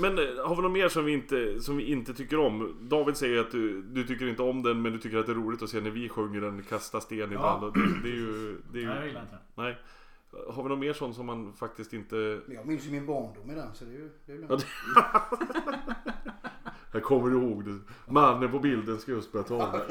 [0.00, 2.76] men eh, har vi något mer som vi inte, som vi inte tycker om?
[2.80, 5.36] David säger att du, du tycker inte om den men du tycker att det är
[5.36, 7.64] roligt att se när vi sjunger den Kasta sten ibland.
[7.64, 8.56] Och Det, det är ju...
[8.72, 9.78] Det är Nej, jag ju gillar inte nej.
[10.48, 12.40] Har vi något mer sånt som man faktiskt inte...
[12.48, 14.66] Jag minns ju min barndom i den så det är ju det är Ja, lugnt.
[16.92, 17.78] Jag kommer ihåg det.
[18.12, 19.80] Mannen på bilden ska just börja tala.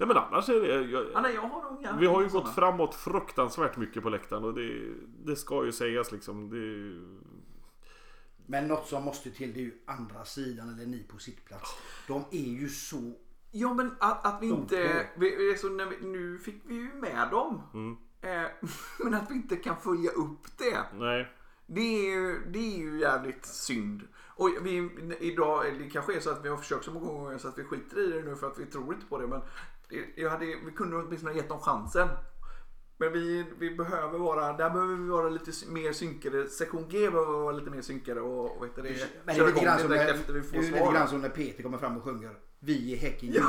[0.00, 0.90] Nej men annars är det...
[0.90, 2.42] Jag, Ja, nej, jag har Vi har ju såna.
[2.44, 4.94] gått framåt fruktansvärt mycket på läktaren och det,
[5.24, 6.50] det ska ju sägas liksom.
[6.50, 7.00] Det,
[8.46, 11.70] Men något som måste till det är ju andra sidan eller ni på sittplats.
[12.08, 13.12] De är ju så...
[13.50, 15.06] Ja men att, att vi inte...
[15.16, 15.30] Vi,
[15.70, 17.62] när vi, nu fick vi ju med dem.
[17.74, 17.96] Mm.
[18.20, 18.50] Eh,
[19.04, 20.98] men att vi inte kan följa upp det.
[20.98, 21.36] nej.
[21.66, 24.02] Det är ju, det är ju jävligt synd.
[24.18, 24.90] Och vi,
[25.20, 27.64] idag, det kanske är så att vi har försökt så många gånger så att vi
[27.64, 29.26] skiter i det nu för att vi tror inte på det.
[29.26, 29.79] Men det,
[30.16, 32.08] jag hade, vi kunde åtminstone gett dem chansen.
[32.98, 36.48] Men vi, vi behöver vara, där behöver vi vara lite mer synkade.
[36.48, 38.88] Sektion G behöver vara lite mer synkade och vad heter det,
[39.24, 41.08] Men det är lite grann det som när, efter vi det får är lite grann
[41.08, 43.44] som när Peter kommer fram och sjunger Vi är Häcken, Häcken.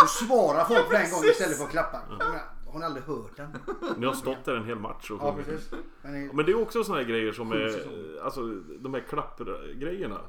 [0.00, 2.00] Så svarar folk på en gång istället för att klappa.
[2.08, 2.40] Menar,
[2.72, 3.56] Har ni aldrig hört den?
[3.96, 5.70] Ni har stått där en hel match och Ja precis.
[6.02, 8.46] Men det- Men det är också såna här grejer som är, alltså
[8.80, 10.20] de här klappgrejerna.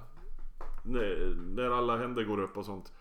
[0.86, 2.94] När, när alla händer går upp och sånt.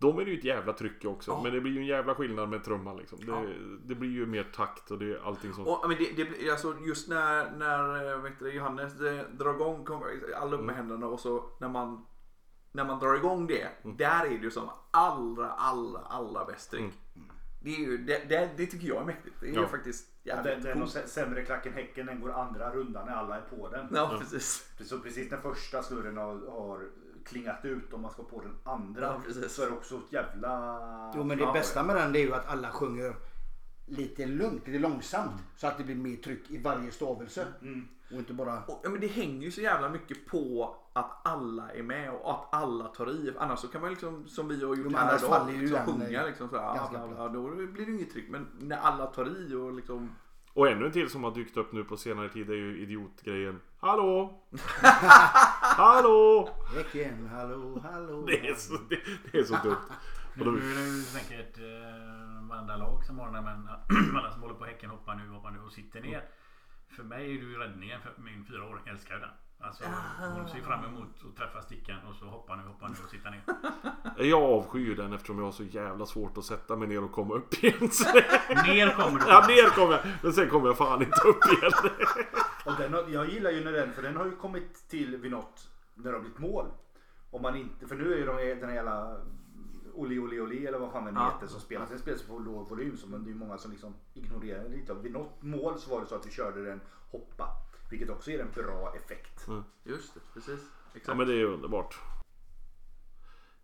[0.00, 1.30] De är det ju ett jävla tryck också.
[1.30, 1.40] Ja.
[1.42, 3.18] Men det blir ju en jävla skillnad med trumman liksom.
[3.18, 3.42] Det, Ja.
[3.84, 5.68] det blir ju mer takt och det är allting sånt.
[5.68, 8.92] Och, men det, det, blir- alltså, just när, när eh, vet du, Johannes
[9.38, 9.86] drar igång,
[10.36, 12.06] alla upp med händerna och så när man,
[12.72, 16.92] när man drar igång det, där är det ju som allra, allra, allra bäst tryck.
[17.62, 19.36] Det, är ju, det, det, det tycker jag är mäktigt.
[19.40, 19.66] Det är ju Ja.
[19.68, 20.96] faktiskt Den, jävligt den har coolt.
[20.96, 22.06] sä- sämre klack än Häcken.
[22.06, 23.86] Den går andra rundan när alla är på den.
[23.94, 24.72] Ja, precis.
[24.84, 26.88] Så precis när första snurren har, har
[27.30, 29.06] klingat ut och man ska på den andra.
[29.06, 29.52] Ja, precis.
[29.52, 31.12] så är det också ett jävla...
[31.16, 33.14] Jo men det Ja, bästa med den det är ju att alla sjunger
[33.86, 35.42] lite lugnt, lite långsamt.
[35.56, 37.46] Så att det blir mer tryck i varje stavelse.
[38.10, 38.62] Och inte bara...
[38.64, 42.30] Och, ja, men det hänger ju så jävla mycket på att alla är med och
[42.30, 43.34] att alla tar i.
[43.38, 45.60] Annars så kan man liksom, som vi har gjort men här annars idag, faller ju
[45.60, 48.30] liksom, den, sjunga liksom så här, ganska alla, ja, då blir det inget tryck.
[48.30, 50.10] Men när alla tar i och liksom
[50.60, 53.60] Och ännu en till som har dykt upp nu på senare tid är ju idiotgrejen.
[53.78, 54.42] Hallå!
[55.62, 56.48] Hallå!
[56.76, 58.24] Häcken, hallå, hallå.
[58.26, 58.98] Det är så, det,
[59.32, 59.76] det är så dumt.
[60.34, 63.68] Nu är det ju säkert eh, varenda lag som har den här men
[64.16, 66.24] alla som håller på Häcken hoppar nu, hoppar nu och sitter ner.
[66.88, 69.30] För mig är det ju räddningen för min fyraåring älskar ju den.
[69.62, 69.84] Alltså
[70.36, 73.30] hon ser fram emot att träffa stickan och så hoppar nu, hoppar nu och sitta
[73.30, 73.42] ner.
[74.26, 77.34] jag avskyr den eftersom jag har så jävla svårt att sätta mig ner och komma
[77.34, 77.74] upp igen.
[78.66, 79.26] Ner kommer du!
[79.28, 80.00] ja, ner kommer jag.
[80.22, 81.72] Men sen kommer jag fan inte upp igen.
[82.66, 85.30] Och den, har- jag gillar ju när den, för den har ju kommit till vid
[85.30, 86.66] något när det har blivit mål.
[87.30, 89.16] Om man inte, för nu är ju de, den här jävla
[89.94, 91.30] Oli Oli Oli eller vad fan den Ja.
[91.34, 91.88] heter som spelas.
[91.88, 94.94] Den spelas på låg volym så men det är många som liksom ignorerar den lite.
[94.94, 96.80] Vid något mål så var det så att vi körde den
[97.10, 97.46] hoppa.
[97.90, 99.46] Vilket också ger en bra effekt.
[99.84, 100.60] Just det, precis.
[100.60, 101.18] Ja Exakt.
[101.18, 101.98] men det är underbart.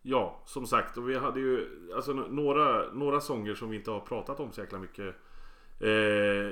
[0.02, 0.96] Ja, som sagt.
[0.96, 4.60] Och vi hade ju alltså, några, några sånger som vi inte har pratat om så
[4.60, 5.14] jäkla mycket.
[5.80, 6.50] Eh,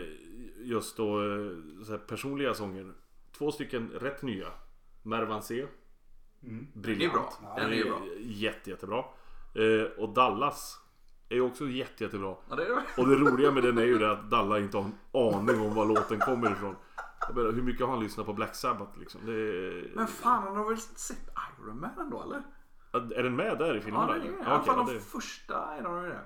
[0.57, 1.51] just då eh,
[1.85, 2.93] så här, personliga sånger.
[3.39, 4.49] Två stycken rätt nya.
[5.03, 5.66] Mervan C.
[6.75, 6.81] Briljant.
[6.83, 7.57] Den är bra.
[7.57, 8.01] Den är bra.
[8.20, 9.05] Jätte, jättebra.
[9.55, 10.81] Eh, och Dallas.
[11.29, 12.37] Är också jätte, jättebra.
[12.49, 13.03] Ja, det är det.
[13.03, 15.75] Och det roliga med den är ju det att Dalla inte har en aning om
[15.75, 16.77] var låten kommer ifrån.
[17.27, 19.20] Jag menar, hur mycket har han lyssnat på Black Sabbath liksom?
[19.29, 19.97] Är...
[19.97, 21.29] Men fan, han har väl sett
[21.61, 22.43] Iron Man ändå eller?
[23.18, 24.07] Är den med där i Ja, filmen?
[24.09, 24.25] det är eller?
[24.31, 24.33] det.
[24.33, 26.22] I Ja, alla fall ja, de första Iron Man är.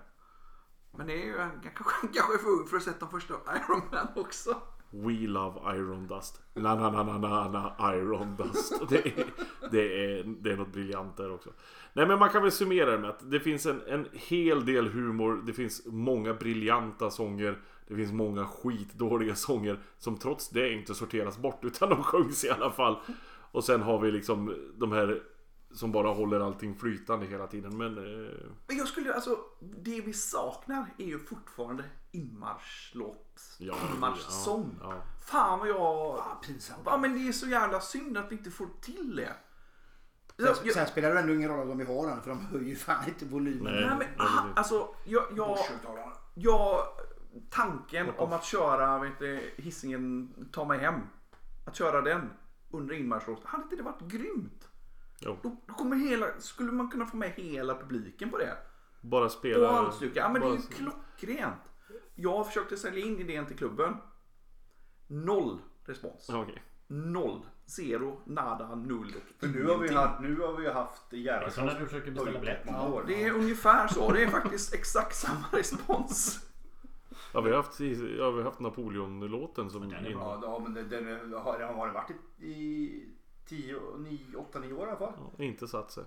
[0.96, 1.84] Men det är ju, han kanske,
[2.14, 4.56] kanske är för ung för att ha sett de första Iron Man också.
[4.90, 6.42] We love Iron Dust.
[6.54, 8.72] Na na na na na na Iron Dust.
[8.88, 9.26] Det är,
[9.70, 11.50] det, är, det är något briljant där också.
[11.92, 14.88] Nej men man kan väl summera det med att det finns en, en hel del
[14.88, 15.42] humor.
[15.46, 17.58] Det finns många briljanta sånger.
[17.88, 22.50] Det finns många skitdåliga sånger som trots det inte sorteras bort utan de sjungs i
[22.50, 22.98] alla fall.
[23.52, 25.22] Och sen har vi liksom de här
[25.72, 27.76] som bara håller allting flytande hela tiden.
[27.76, 28.32] Men eh,
[28.66, 33.56] Men jag skulle alltså, det vi saknar är ju fortfarande inmarschlåt.
[33.58, 34.78] Ja, Inmarschsång.
[34.82, 35.02] ja, ja.
[35.26, 36.22] Fan vad jag...
[36.46, 36.80] Pinsamt.
[36.84, 39.32] Ja men det är så jävla synd att vi inte får till det.
[40.36, 42.76] Sen, Jag, sen spelar det ändå ingen roll om vi har den för de höjer
[42.76, 43.72] fan inte volymen.
[43.72, 43.80] Nej.
[43.80, 45.58] nej men nej, ah, alltså, jag, jag,
[46.34, 46.82] jag,
[47.50, 51.00] tanken om att köra vet du, hissingen Ta mig hem.
[51.64, 52.30] Att köra den
[52.70, 53.44] under inmarschlåt.
[53.44, 54.68] Hade inte det varit grymt?
[55.20, 55.38] Jo.
[55.42, 58.56] Då, då kommer hela, skulle man kunna få med hela publiken på det?
[59.00, 59.72] Bara spela...
[59.72, 60.20] halsdukar.
[60.20, 61.62] Ja men det är ju klockrent.
[62.14, 63.96] Jag försökte sälja in idén till klubben.
[65.06, 66.28] Noll respons.
[66.28, 66.62] Okej.
[66.86, 67.46] Noll.
[67.66, 69.14] Zero, nada, noll.
[69.38, 71.66] För nu har vi haft, nu har vi haft Gerhardsson.
[73.06, 74.12] Det är ungefär så.
[74.12, 76.47] Det är faktiskt exakt samma respons.
[77.32, 79.80] Ja, vi har haft, ja, vi har haft Napoleon-låten som...
[79.80, 80.38] Den är in- bra.
[80.42, 83.08] Ja, ja, men den, den har, den har varit i, i
[83.48, 83.76] 10,
[84.36, 85.12] 8, 9 år i alla fall.
[85.38, 86.04] Ja, inte satt sig.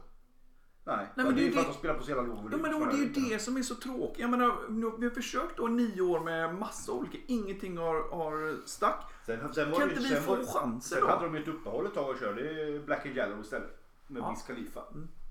[0.83, 2.41] Nej, men det det är ju för att de spelar på så jävla låg Ja,
[2.41, 2.61] volym.
[2.61, 4.19] men då, det är ju det som är så tråkigt.
[4.19, 8.65] Jag menar, nu- vi har försökt då nio år med massa olika, ingenting har, har
[8.65, 9.11] stack.
[9.25, 11.09] Sen, sen var Kan det, inte vi sen få var, chanser Sen då?
[11.09, 13.77] hade de ju ett uppehåll ett tag och körde Black and Yellow istället.
[14.07, 14.29] Med Ja.
[14.29, 14.81] Wiz Khalifa.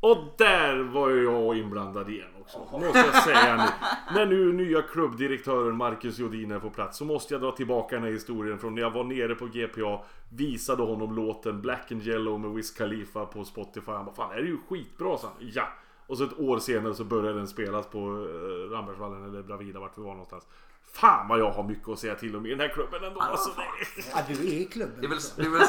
[0.01, 2.59] Och där var ju jag inblandad igen också.
[2.59, 3.71] Måste jag säga nu.
[4.15, 8.05] När nu nya klubbdirektören Marcus Jodin är på plats så måste jag dra tillbaka den
[8.05, 10.05] här historien från när jag var nere på GPA.
[10.29, 13.91] Visade honom låten Black and Yellow med Wiz Khalifa på Spotify.
[13.91, 15.49] Han bara fan är det ju skitbra sa han.
[15.55, 15.69] Ja!
[16.07, 19.99] Och så ett år senare så började den spelas på uh, Rambergsvallen eller Bravida vart
[19.99, 20.47] vi var någonstans.
[20.93, 23.21] Fan vad jag har mycket att säga till om i den här klubben ändå.
[23.21, 24.03] Alltså, det...
[24.15, 25.01] Ja, du är i klubben.
[25.01, 25.61] Det är väl, det är väl,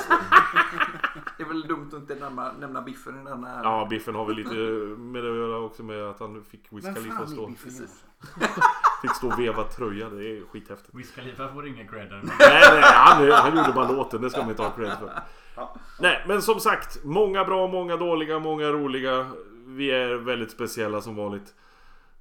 [1.38, 3.64] det är väl dumt att inte nämna, nämna Biffen i den här.
[3.64, 4.56] Ja, Biffen har väl lite
[4.98, 7.88] med det att göra också med att han fick Wiz Khalifa stå, Johansson?
[9.02, 10.10] fick stå och veva tröja.
[10.10, 10.96] Det är skithäftigt.
[10.96, 12.10] Wiz Khalifa får ingen cred.
[12.10, 14.22] Nej, nej, han, han gjorde bara låten.
[14.22, 15.12] Det ska man inte ha cred för.
[16.00, 17.04] Nej, men som sagt.
[17.04, 19.32] Många bra, många dåliga, många roliga.
[19.66, 21.54] Vi är väldigt speciella som vanligt.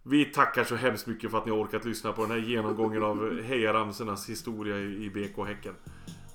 [0.02, 3.02] Vi tackar så hemskt mycket för att ni har orkat lyssna på den här genomgången
[3.02, 5.74] av hejaramsornas historia i i BK Häcken.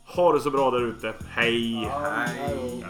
[0.06, 1.14] Ha det så bra där ute.
[1.30, 1.84] Hej!
[1.84, 2.88] Ja.